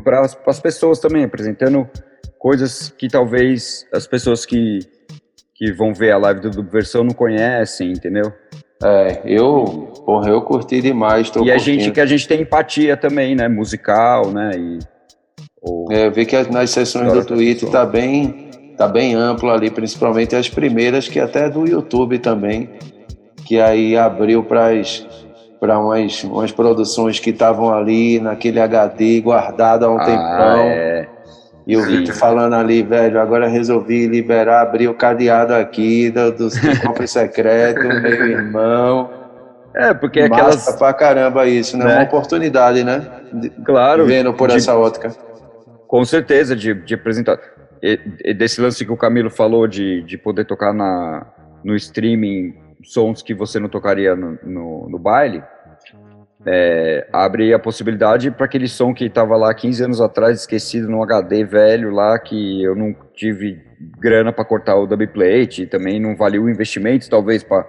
[0.03, 1.89] para as pessoas também, apresentando
[2.37, 4.79] coisas que talvez as pessoas que,
[5.55, 8.33] que vão ver a live do Dubversão não conhecem, entendeu?
[8.83, 11.27] É, eu, porra, eu curti demais.
[11.27, 11.59] E a curtindo.
[11.59, 13.47] gente que a gente tem empatia também, né?
[13.47, 14.51] Musical, né?
[14.57, 14.79] E,
[15.61, 18.44] ou, É, eu vi que as- nas sessões do Twitter tá bem,
[18.77, 22.69] tá bem amplo ali, principalmente as primeiras, que até do YouTube também,
[23.45, 24.71] que aí abriu para
[25.59, 30.59] para umas, umas produções que estavam ali naquele HD guardado há um ah, tempão.
[30.59, 31.07] é,
[31.65, 31.81] E o.
[31.83, 36.49] Vitor falando ali, velho, agora resolvi liberar, abrir o cadeado aqui do, do,
[36.85, 39.09] cofre secreto, meu irmão.
[39.73, 41.85] é, porque é Massa aquelas, pra caramba isso, né?
[41.85, 41.95] Né?
[41.95, 43.07] Uma oportunidade, né?
[43.33, 45.15] De- claro, Vendo por de- essa ótica.
[45.87, 47.39] Com certeza, de, de apresentar.
[48.37, 51.25] Desse lance que o Camilo falou de, de poder tocar na,
[51.63, 55.43] no streaming sons que você não tocaria no, no, no baile,
[56.47, 61.01] é, abre a possibilidade para aquele som que estava lá 15 anos atrás, esquecido no
[61.01, 63.61] HD velho lá, que eu não tive
[63.99, 67.65] grana para cortar o dubplate, e também não valia o investimento, talvez, para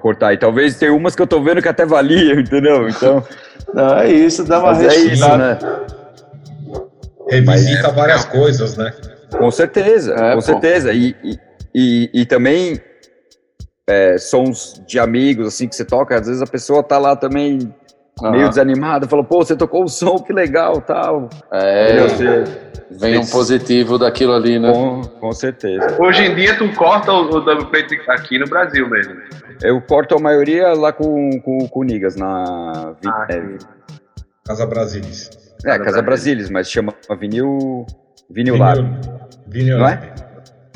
[0.00, 0.32] cortar.
[0.32, 2.88] E talvez tem umas que eu tô vendo que até valia, entendeu?
[2.88, 3.24] Então,
[3.74, 5.58] Não, é isso, dá uma mas é isso, né?
[7.28, 8.92] Revisita várias coisas, né?
[9.36, 10.40] Com certeza, É, com pô.
[10.42, 10.92] certeza.
[10.92, 11.38] E, e,
[11.74, 12.80] e, e também
[13.88, 17.58] é, sons de amigos, assim, que você toca, às vezes a pessoa tá lá também
[18.22, 18.48] meio Aham.
[18.50, 21.30] desanimada, fala, pô, você tocou o som, que legal, tal.
[21.52, 22.00] É?
[22.02, 22.44] Você-
[22.92, 24.72] vem um positivo daquilo ali, né?
[24.72, 25.96] com, com certeza.
[25.98, 29.14] Hoje em dia tu corta o, o double plate aqui no Brasil mesmo.
[29.62, 33.42] Eu corto a maioria lá com, com, com o Nigas, na Ah, é.
[34.44, 35.30] Casa Brasilis.
[35.64, 37.86] é, Casa Brasilis, mas chama vinil,
[38.28, 38.80] vinil Lab.
[39.50, 39.90] Vinil Não é?
[39.94, 40.20] Lab.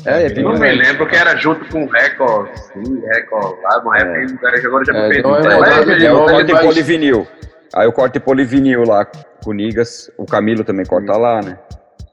[0.05, 3.79] É, é Eu não me lembro que era junto com o Record, sim, Record lá,
[3.81, 5.19] uma época que agora já É, me perdi.
[5.19, 7.27] então é mudado é, É, eu novo, corto em mas- polivinil.
[7.75, 10.11] Aí eu corto em polivinil lá com o Nigas.
[10.17, 11.57] O Camilo também corta lá, né?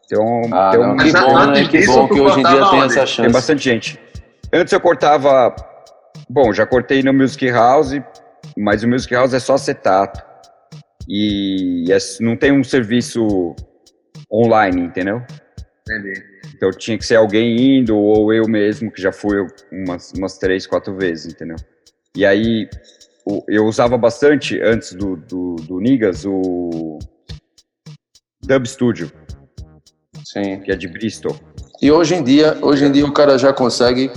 [0.06, 1.64] Então, Ah, tem, não, um- que bom, né?
[1.68, 3.32] Que bom que hoje em dia tem essa tem chance.
[3.32, 4.00] bastante gente.
[4.52, 5.54] Antes eu cortava.
[6.28, 8.00] Bom, já cortei no Music House,
[8.56, 10.20] mas o Music House é só acetato.
[11.08, 13.54] E é- não tem um serviço
[14.32, 15.22] online, entendeu?
[15.88, 16.31] Entendi.
[16.62, 20.64] Então tinha que ser alguém indo, ou eu mesmo, que já fui umas, umas três,
[20.64, 21.56] quatro vezes, entendeu?
[22.16, 22.68] E aí
[23.48, 27.00] eu usava bastante, antes do, do, do Nigas, o
[28.44, 29.10] Dub Studio,
[30.24, 30.60] Sim.
[30.60, 31.34] que é de Bristol.
[31.82, 34.08] E hoje em dia, hoje em dia o cara já consegue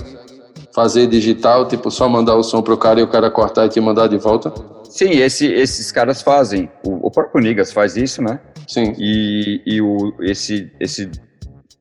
[0.72, 3.80] fazer digital, tipo, só mandar o som pro cara e o cara cortar e te
[3.80, 4.54] mandar de volta?
[4.88, 6.70] Sim, esse, esses caras fazem.
[6.84, 8.38] O, o próprio Nigas faz isso, né?
[8.68, 8.94] Sim.
[8.96, 11.10] E, e o, esse, esse,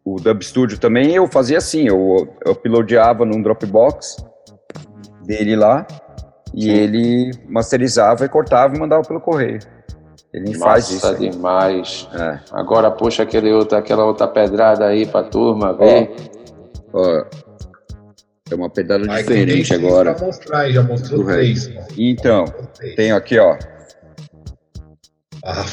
[0.05, 4.23] o Dub Studio também eu fazia assim, eu, eu uploadava num Dropbox
[5.25, 5.87] dele lá,
[6.53, 6.69] e Sim.
[6.69, 9.59] ele masterizava e cortava e mandava pelo correio.
[10.31, 11.07] Ele faz isso.
[11.07, 11.29] Aí.
[11.29, 12.07] demais.
[12.13, 12.39] É.
[12.51, 16.13] Agora puxa aquele outro, aquela outra pedrada aí pra turma ver.
[16.93, 17.25] Ó,
[18.51, 20.13] é uma tem diferente agora.
[20.13, 21.67] Pra mostrar já mostrou Do três.
[21.97, 22.45] Então,
[22.95, 23.57] tenho aqui, ó.
[25.43, 25.65] Ah,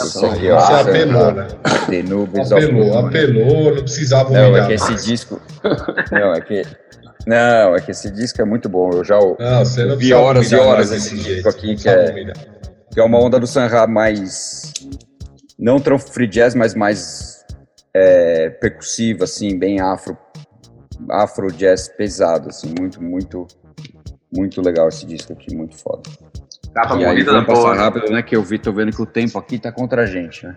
[0.00, 0.60] Esse aqui, ó.
[0.60, 1.48] você apelou, né?
[1.90, 3.06] The Nubes Apelou, Moon.
[3.06, 5.40] apelou, não precisava Não, humilhar é que esse disco.
[6.10, 6.62] Não, é que.
[7.26, 8.90] Não, é que esse disco é muito bom.
[8.92, 12.10] Eu já Não, você não vi horas e horas esse disco aqui, não que é-
[12.10, 12.36] humilhar.
[12.92, 14.72] que é uma onda do Sanha mais.
[15.58, 17.44] Não tão free jazz, mas mais
[17.94, 20.16] é, percussiva, assim, bem afro.
[21.10, 23.46] Afro jazz pesado, assim, muito, muito.
[24.34, 26.02] Muito legal esse disco aqui, muito foda.
[26.74, 27.74] Capa E aí bonita da vamos passar porra.
[27.76, 28.22] rápido, né?
[28.22, 30.56] Que eu vi, tô vendo que o tempo aqui tá contra a gente, né?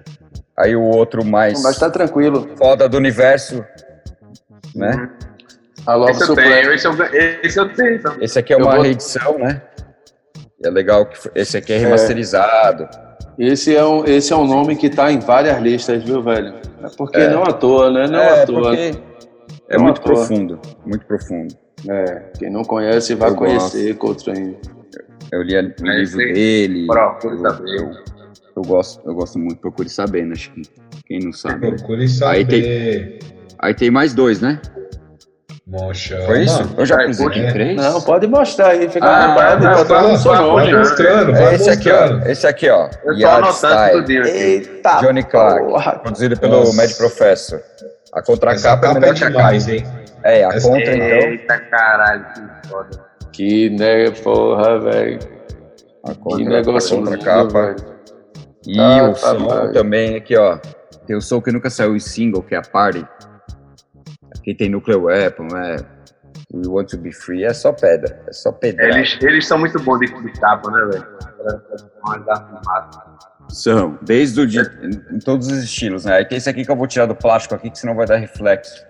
[0.58, 2.50] Aí o outro mais Mas tá tranquilo.
[2.58, 3.64] foda do universo,
[4.74, 5.10] né?
[5.86, 6.94] A Love Esse eu tenho, esse eu,
[7.44, 7.96] esse eu tenho.
[7.96, 8.16] Então.
[8.22, 9.62] Esse aqui é Eu uma vou- reedição, né?
[10.64, 12.88] É legal que esse aqui é remasterizado.
[13.38, 16.56] Esse é, um, esse é um nome que tá em várias listas, viu, velho?
[16.82, 17.30] É porque É.
[17.30, 18.08] não à toa, né?
[18.08, 18.74] Não é, à toa.
[18.76, 18.92] é
[19.78, 21.54] Não muito profundo, muito profundo.
[21.88, 24.58] É, quem não conhece vai Eu conhecer Coltrane.
[25.32, 26.88] Eu li o livro dele.
[26.88, 27.76] Procure eu, saber.
[27.80, 27.92] eu,
[28.58, 30.34] eu gosto, eu gosto muito, procure saber, né?
[30.34, 30.62] Acho que
[31.06, 31.70] quem não sabe.
[31.72, 31.76] né?
[31.78, 32.32] Procure saber.
[32.38, 33.20] Aí tem-
[33.60, 34.60] Aí tem mais dois, né?
[35.68, 36.60] Mocha, Foi isso?
[36.62, 36.76] mano.
[36.78, 37.52] Eu já apresentei é.
[37.52, 37.76] três?
[37.78, 39.64] Não, pode mostrar aí, fica Ah, vontade.
[39.64, 40.64] não, botar Vai no seu mostrando, nome.
[40.72, 42.18] vai mostrando, vai esse aqui, ó.
[42.28, 42.90] Esse aqui, ó.
[43.04, 44.02] Eu tô anotando Style.
[44.02, 44.30] tudinho aqui.
[44.32, 45.00] Eita!
[45.02, 45.66] Johnny Clark.
[45.66, 45.92] porra.
[46.00, 46.76] Produzido pelo Nossa.
[46.76, 47.62] Mad Professor.
[48.14, 49.56] A contracapa é capa é melhor que a capa.
[49.56, 49.84] hein?
[50.24, 51.08] É, a Essa- contra, então.
[51.08, 53.06] Eita caralho, que foda.
[53.36, 55.20] Que né, porra, velho.
[55.20, 57.62] Que contra, negócio a lindo, contracapa.
[57.76, 57.96] velho.
[58.68, 59.72] E Ah, o tá som bom.
[59.72, 60.58] também aqui, ó.
[61.06, 63.06] Tem o som que nunca saiu em single, que é a Party.
[64.38, 65.76] Aqui tem Nuclear Weapon, é.
[66.54, 68.24] We Want to Be Free, é só pedra.
[68.28, 68.86] É só pedra.
[68.86, 71.06] Eles, eles são muito bons de, de capa, né, velho?
[73.50, 74.60] São, desde o de,
[75.12, 76.16] em todos os estilos, né?
[76.18, 78.16] Aí tem esse aqui que eu vou tirar do plástico aqui, que senão vai dar
[78.18, 78.86] reflexo.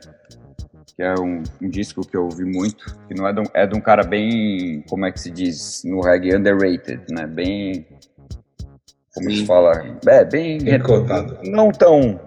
[0.95, 3.67] Que é um, um disco que eu ouvi muito, que não é de, um, é
[3.67, 7.27] de um cara bem, como é que se diz no reggae, underrated, né?
[7.27, 7.85] Bem,
[9.13, 9.37] como Sim.
[9.37, 9.73] se fala?
[10.07, 11.37] É, bem, Bem cotado.
[11.43, 12.17] não tão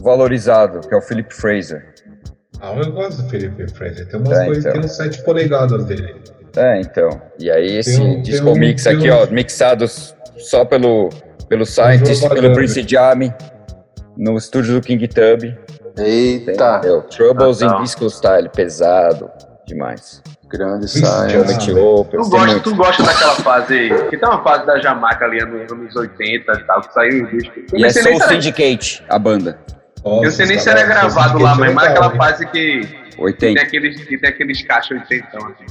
[0.00, 1.94] valorizado, que é o Philip Fraser.
[2.60, 4.06] Ah, eu gosto do Felipe Fraser.
[4.08, 4.72] Tem umas É, coisas, então.
[4.80, 6.14] tem uns 7 polegadas dele.
[6.56, 7.20] É, então.
[7.38, 11.08] E aí esse um- disco um- mix aqui, ó, mixado só pelo,
[11.48, 12.52] pelo Scientist, pelo.
[12.54, 13.32] Prince Jammy,
[14.16, 15.42] no estúdio do King Tub.
[15.96, 17.02] Eita, Entendeu?
[17.02, 17.78] Troubles Ah, tá.
[17.78, 19.30] in Disco Style, pesado
[19.66, 20.22] demais.
[20.48, 20.86] grande
[21.72, 24.08] Open, Tu tem gosta, tu gosta daquela fase aí?
[24.08, 27.26] Que tem uma fase da Jamaica ali nos anos 80 e tal, que saiu o
[27.30, 27.52] disco.
[27.72, 29.58] Eu E é Soul era- Syndicate, a banda.
[30.04, 33.62] eu sei nem se era gravado lá, mas mas aquela fase que tem 80.
[33.62, 35.64] aqueles, que tem aqueles caixas 80 assim.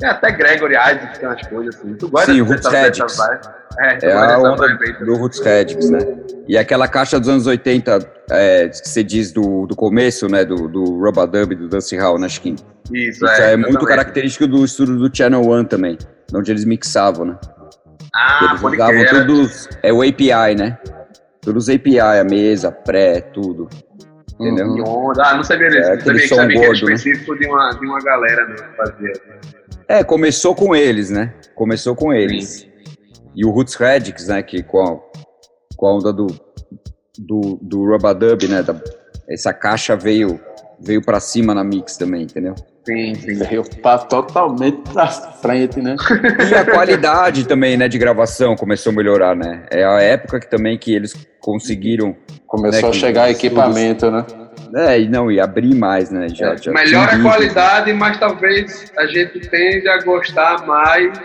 [0.00, 1.94] Tem até Gregory Isaac, tem umas coisas assim.
[1.94, 3.40] Tu gosta Sim, o Roots vibe?
[3.78, 5.98] É, É a onda do Roots Radics, né?
[6.48, 7.98] E aquela caixa dos anos 80,
[8.30, 10.42] é, que você diz do, do começo, né?
[10.42, 12.56] Do, do Rubadub, do Dusty Hall, né, Chiquinho?
[12.90, 13.86] Isso, Isso é, muito exatamente.
[13.88, 15.98] característico do estúdio do Channel One também,
[16.34, 17.38] onde eles mixavam, né?
[18.14, 19.26] Ah, Eles usavam crer.
[19.26, 19.50] tudo.
[19.82, 20.78] É o API, né?
[21.42, 23.68] Todos os API, a mesa, pré, tudo.
[24.40, 24.82] Entendeu?
[24.84, 25.22] Onda.
[25.26, 25.90] Ah, não sabia disso.
[25.90, 26.74] É, não sabia sabia que era né?
[26.94, 29.12] específico de, uma, de uma galera né, que fazia.
[29.90, 31.34] É, começou com eles, né?
[31.56, 32.64] Começou com eles.
[33.34, 34.40] E o Roots Radics, né?
[34.40, 34.96] Que com a,
[35.76, 36.28] com a onda do,
[37.18, 38.62] do, do Rubadub, né?
[38.62, 38.80] da-
[39.28, 40.38] essa caixa veio,
[40.80, 42.54] veio pra cima na mix também, entendeu?
[42.86, 43.34] Sim, sim.
[43.34, 45.96] Veio pra totalmente pra frente, né?
[46.50, 49.66] E a qualidade também, né, de gravação começou a melhorar, né?
[49.72, 52.14] É a época que também que eles conseguiram,
[52.46, 54.24] Começou Né, a chegar equipamento, né?
[54.74, 56.28] É, e não, e abrir mais, né?
[56.28, 61.18] Já, já Melhora a qualidade, mas talvez a gente tende a gostar mais.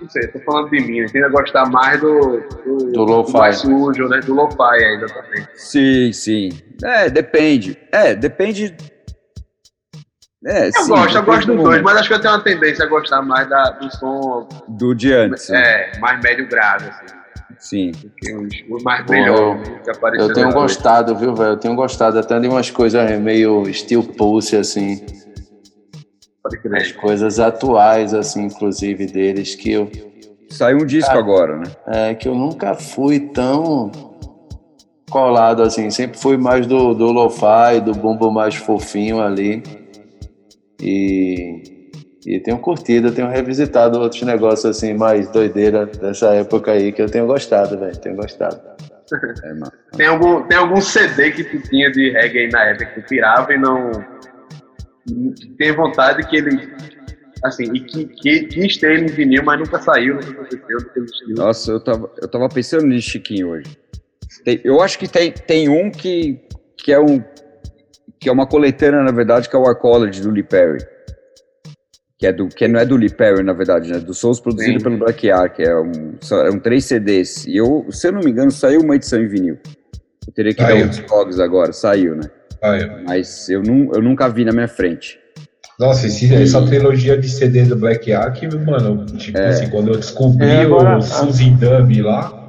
[0.00, 3.32] Não sei, tô falando de mim, tende a gostar mais do, do, Do lo-fi.
[3.32, 4.20] mais sujo, né?
[4.20, 5.46] Do lo-fi ainda também.
[5.54, 6.48] Sim, sim.
[6.82, 7.78] É, depende.
[7.92, 8.74] É, depende.
[10.44, 12.42] É, Eu sim, gosto, eu gosto do dos dois, mas acho que eu tenho uma
[12.42, 15.48] tendência a gostar mais da, do som Do de antes.
[15.48, 15.62] né?
[15.94, 17.14] é, mais médio grave, assim.
[17.62, 17.92] Sim.
[17.92, 21.50] Os, os mais Pô, brilhosos que apareceram Eu tenho gostado, viu, velho?
[21.50, 25.00] Eu tenho gostado até de umas coisas meio steel pulse, assim.
[26.42, 29.88] Pode As coisas atuais, assim, inclusive, deles, que eu,
[30.50, 31.18] Saiu um disco Ah.
[31.18, 31.64] agora, né?
[31.86, 33.92] é, que eu nunca fui tão
[35.08, 35.88] colado, assim.
[35.88, 39.62] Sempre fui mais do, do lo-fi, do bumbo mais fofinho ali.
[40.80, 41.62] E,
[42.26, 47.06] e tenho curtido, tenho revisitado outros negócios, assim, mais doideira dessa época aí, que eu
[47.10, 47.96] tenho gostado, velho.
[47.96, 48.60] Tenho gostado.
[49.44, 49.72] É, mano.
[49.94, 53.52] Tem algum, tem algum CD que tu tinha de reggae na época que tu tirava
[53.52, 53.90] e não.
[55.58, 56.72] Tem vontade que ele.
[57.44, 60.98] Assim, e que, que quis ter ele em vinil, mas nunca saiu, nunca aconteceu, nunca
[60.98, 61.34] existiu.
[61.36, 63.76] Nossa, eu tava, eu tava pensando nisso, Chiquinho, hoje.
[64.44, 66.40] Tem- eu acho que tem, tem um que,
[66.78, 67.22] que é um.
[68.18, 70.78] Que é uma coletânea, na verdade, que é o Arcology do Lee Perry.
[72.22, 73.98] Que, é do, que não é do Lee Perry, na verdade, né?
[73.98, 74.84] Do Souls produzido Sim.
[74.84, 75.60] pelo Black Ark.
[75.60, 77.44] É um, são, é um três CDs.
[77.48, 79.58] E eu, se eu não me engano, saiu uma edição em vinil.
[80.24, 80.84] Eu teria que Saiu.
[80.86, 81.72] dar uns logs agora.
[81.72, 82.22] Saiu, né?
[82.62, 85.18] Aí, Mas eu, não, eu nunca vi na minha frente.
[85.80, 89.48] Nossa, esse- essa trilogia de CD do Black Ark, mano, tipo É.
[89.48, 92.48] assim, quando eu descobri É, agora- o Suzy Dub lá,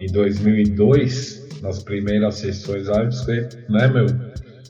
[0.00, 4.06] em 2002, nas primeiras sessões lá, eu descobri, né, meu?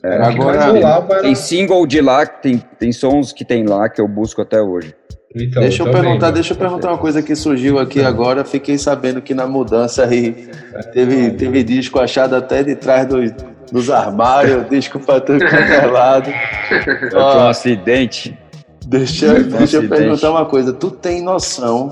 [0.03, 1.01] Que agora- era...
[1.21, 4.93] Tem single de lá, tem, tem sons que tem lá que eu busco até hoje.
[5.35, 6.33] Então, deixa eu também, perguntar, mano.
[6.35, 8.43] deixa eu perguntar uma coisa que surgiu aqui agora.
[8.45, 10.47] Fiquei sabendo que na mudança aí
[10.93, 13.31] teve, teve disco achado até de trás dos,
[13.71, 17.09] dos armários, disco pra tudo quanto é.
[17.11, 18.37] Eu um acidente.
[18.85, 19.87] deixa, Foi um deixa eu acidente.
[19.89, 20.71] perguntar uma coisa.
[20.71, 21.89] Tu tem noção,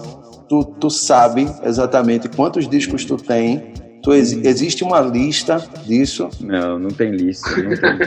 [0.48, 3.74] tu, tu sabe exatamente quantos discos tu tem?
[4.04, 6.30] Tu ex- existe uma lista disso?
[6.40, 7.50] Não, não tem lista.
[7.62, 8.00] Não tem,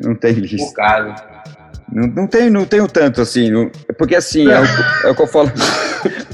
[0.00, 0.74] não tem lista.
[0.74, 1.14] caso.
[1.92, 3.50] Não, não, tem, não tenho tanto assim.
[3.50, 4.64] não- porque assim, é o,
[5.06, 5.52] é o que eu falo.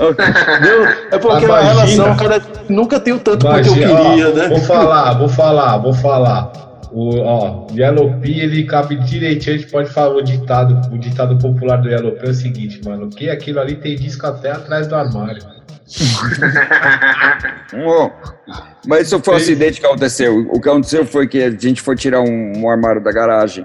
[0.01, 0.87] Entendeu?
[1.13, 1.55] É porque Imagina.
[1.55, 4.49] a relação, cara, nunca tenho tanto quanto eu Imagina, ó, queria, né?
[4.49, 6.53] Vou falar, vou falar, vou falar.
[6.93, 11.39] O, ó, Yellow P, ele cabe direitinho, a gente pode falar o ditado, o ditado
[11.39, 14.89] popular do Yellow P é o seguinte, mano, que aquilo ali tem disco até atrás
[14.89, 15.41] do armário.
[17.73, 18.13] Bom,
[18.87, 20.47] Mas isso foi um acidente que aconteceu.
[20.51, 23.65] O que aconteceu foi que a gente foi tirar um, um armário da garagem.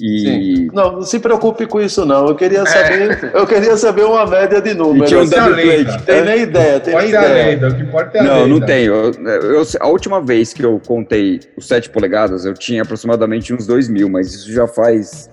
[0.00, 2.26] E, Não, não se preocupe com isso não.
[2.26, 5.08] Eu queria saber, eu queria saber uma média de e números.
[5.08, 5.84] tinha um é.
[6.04, 7.46] Tem nem ideia, tem nem ideia.
[7.50, 8.48] lenda, o que importa é a Não, lenda.
[8.48, 8.92] não tenho.
[8.92, 9.12] Eu,
[9.54, 13.88] eu- a última vez que eu contei os 7 polegadas, eu tinha aproximadamente uns 2
[13.88, 15.30] mil, mas isso já faz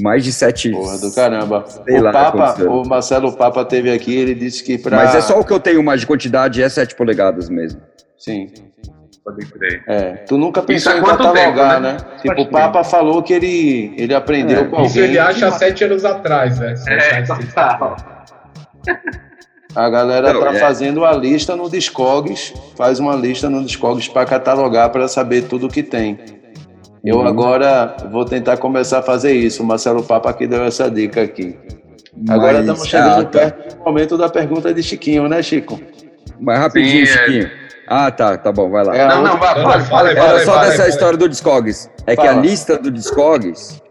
[0.00, 0.70] Mais de sete.
[0.70, 1.64] Porra do caramba.
[1.66, 4.96] Sei o lá Papa, o Marcelo Papa teve aqui, ele disse que pra.
[4.96, 7.80] Mas é só o que eu tenho mais de quantidade, é 7 polegadas mesmo.
[8.18, 8.50] Sim.
[9.24, 9.82] Pode crer.
[9.88, 10.12] É.
[10.26, 11.92] Tu nunca pensou em catalogar, tempo, né?
[11.92, 11.96] né?
[12.20, 14.86] Tipo, o Papa falou que ele, ele aprendeu É, com alguém.
[14.86, 16.74] Isso ele acha há sete anos atrás, né?
[16.88, 17.96] É, total.
[19.74, 20.58] A galera Não, tá é.
[20.58, 25.68] fazendo a lista no Discogs, faz uma lista no Discogs para catalogar para saber tudo
[25.68, 26.18] que tem.
[27.04, 27.26] Eu Uhum.
[27.26, 29.62] agora vou tentar começar a fazer isso.
[29.62, 31.56] O Marcelo Papa aqui deu essa dica aqui.
[32.28, 33.38] Agora Mas- estamos chegando ah, tá.
[33.40, 35.78] perto do momento da pergunta de Chiquinho, né, Chico?
[36.40, 37.16] Mas rapidinho, Sim, é.
[37.18, 37.50] Chiquinho.
[37.86, 38.96] Ah, tá, tá bom, vai lá.
[38.96, 40.28] É Não, não, outra- vai, Não, fala, fala, fala.
[40.30, 41.90] Era só dessa história do Discogs.
[42.06, 43.82] É que a lista do Discogs,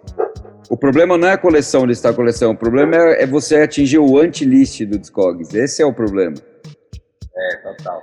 [0.69, 3.99] o problema não é a coleção listar a coleção, o problema é, é você atingir
[3.99, 5.53] o anti-list do Discogs.
[5.53, 6.33] Esse é o problema.
[7.37, 8.01] É, total.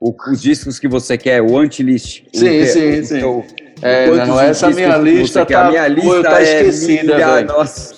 [0.00, 2.24] O- os discos que você quer, o anti-list.
[2.32, 3.20] Sim, O que- sim, o sim.
[3.20, 3.44] seu-
[3.84, 7.34] É, não, essa discos minha lista tá- A minha pô, lista tá é esquecida, milha-
[7.34, 7.46] velho.
[7.48, 7.94] Nossa.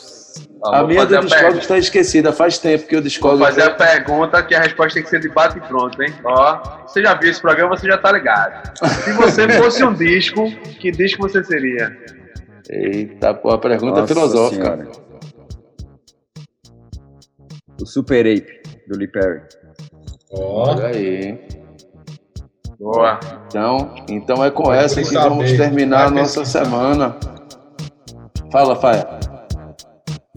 [0.62, 2.32] Ó, A vou minha do Discogs está esquecida.
[2.32, 3.39] Faz tempo que o Vou Discogs.
[3.39, 6.12] fazer a pergunta que a resposta tem que ser de bate e pronto, hein?
[6.24, 8.72] Ó, você já viu esse programa, você já tá ligado.
[9.05, 11.97] Se você fosse um disco, que disco você seria?
[12.68, 14.64] Eita, pô, a pergunta é Nossa filosófica.
[14.64, 14.89] Senhora.
[17.80, 19.43] O Super Ape, do Lee Perry.
[20.32, 21.39] Ó, Olha aí.
[22.79, 23.18] Boa.
[23.49, 27.16] Então, então é com essa que vamos terminar a nossa semana.
[28.53, 29.07] Fala, Faia.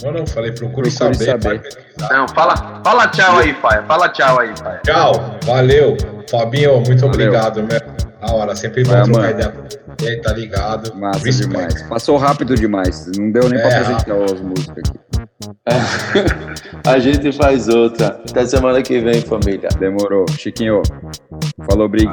[0.03, 1.25] não, não, falei, procure, Procure saber.
[1.25, 1.61] saber.
[2.09, 3.83] Não, fala, fala tchau aí, Faia.
[3.83, 4.81] Fala tchau aí, Faia.
[4.85, 5.13] Tchau,
[5.45, 5.97] valeu.
[6.29, 7.07] Fabinho, muito Valeu.
[7.07, 7.79] obrigado, meu.
[8.21, 9.63] Na hora, sempre bom trocar ideia com
[9.97, 10.95] você, tá ligado?
[10.95, 11.47] Massa Respect.
[11.53, 11.81] demais.
[11.83, 13.09] Passou rápido demais.
[13.17, 14.99] Não deu nem pra É, apresentar as músicas aqui.
[16.85, 18.21] A gente faz outra.
[18.29, 19.69] Até semana que vem, família.
[19.79, 20.25] Demorou.
[20.37, 20.81] Chiquinho.
[21.69, 22.09] Falou, Brig.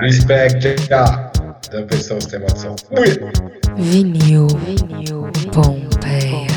[0.00, 0.88] Respect.
[0.88, 2.70] Da pessoa, você tem.
[2.98, 3.82] Ui.
[3.82, 6.55] Vinil, vinil, Pompeia.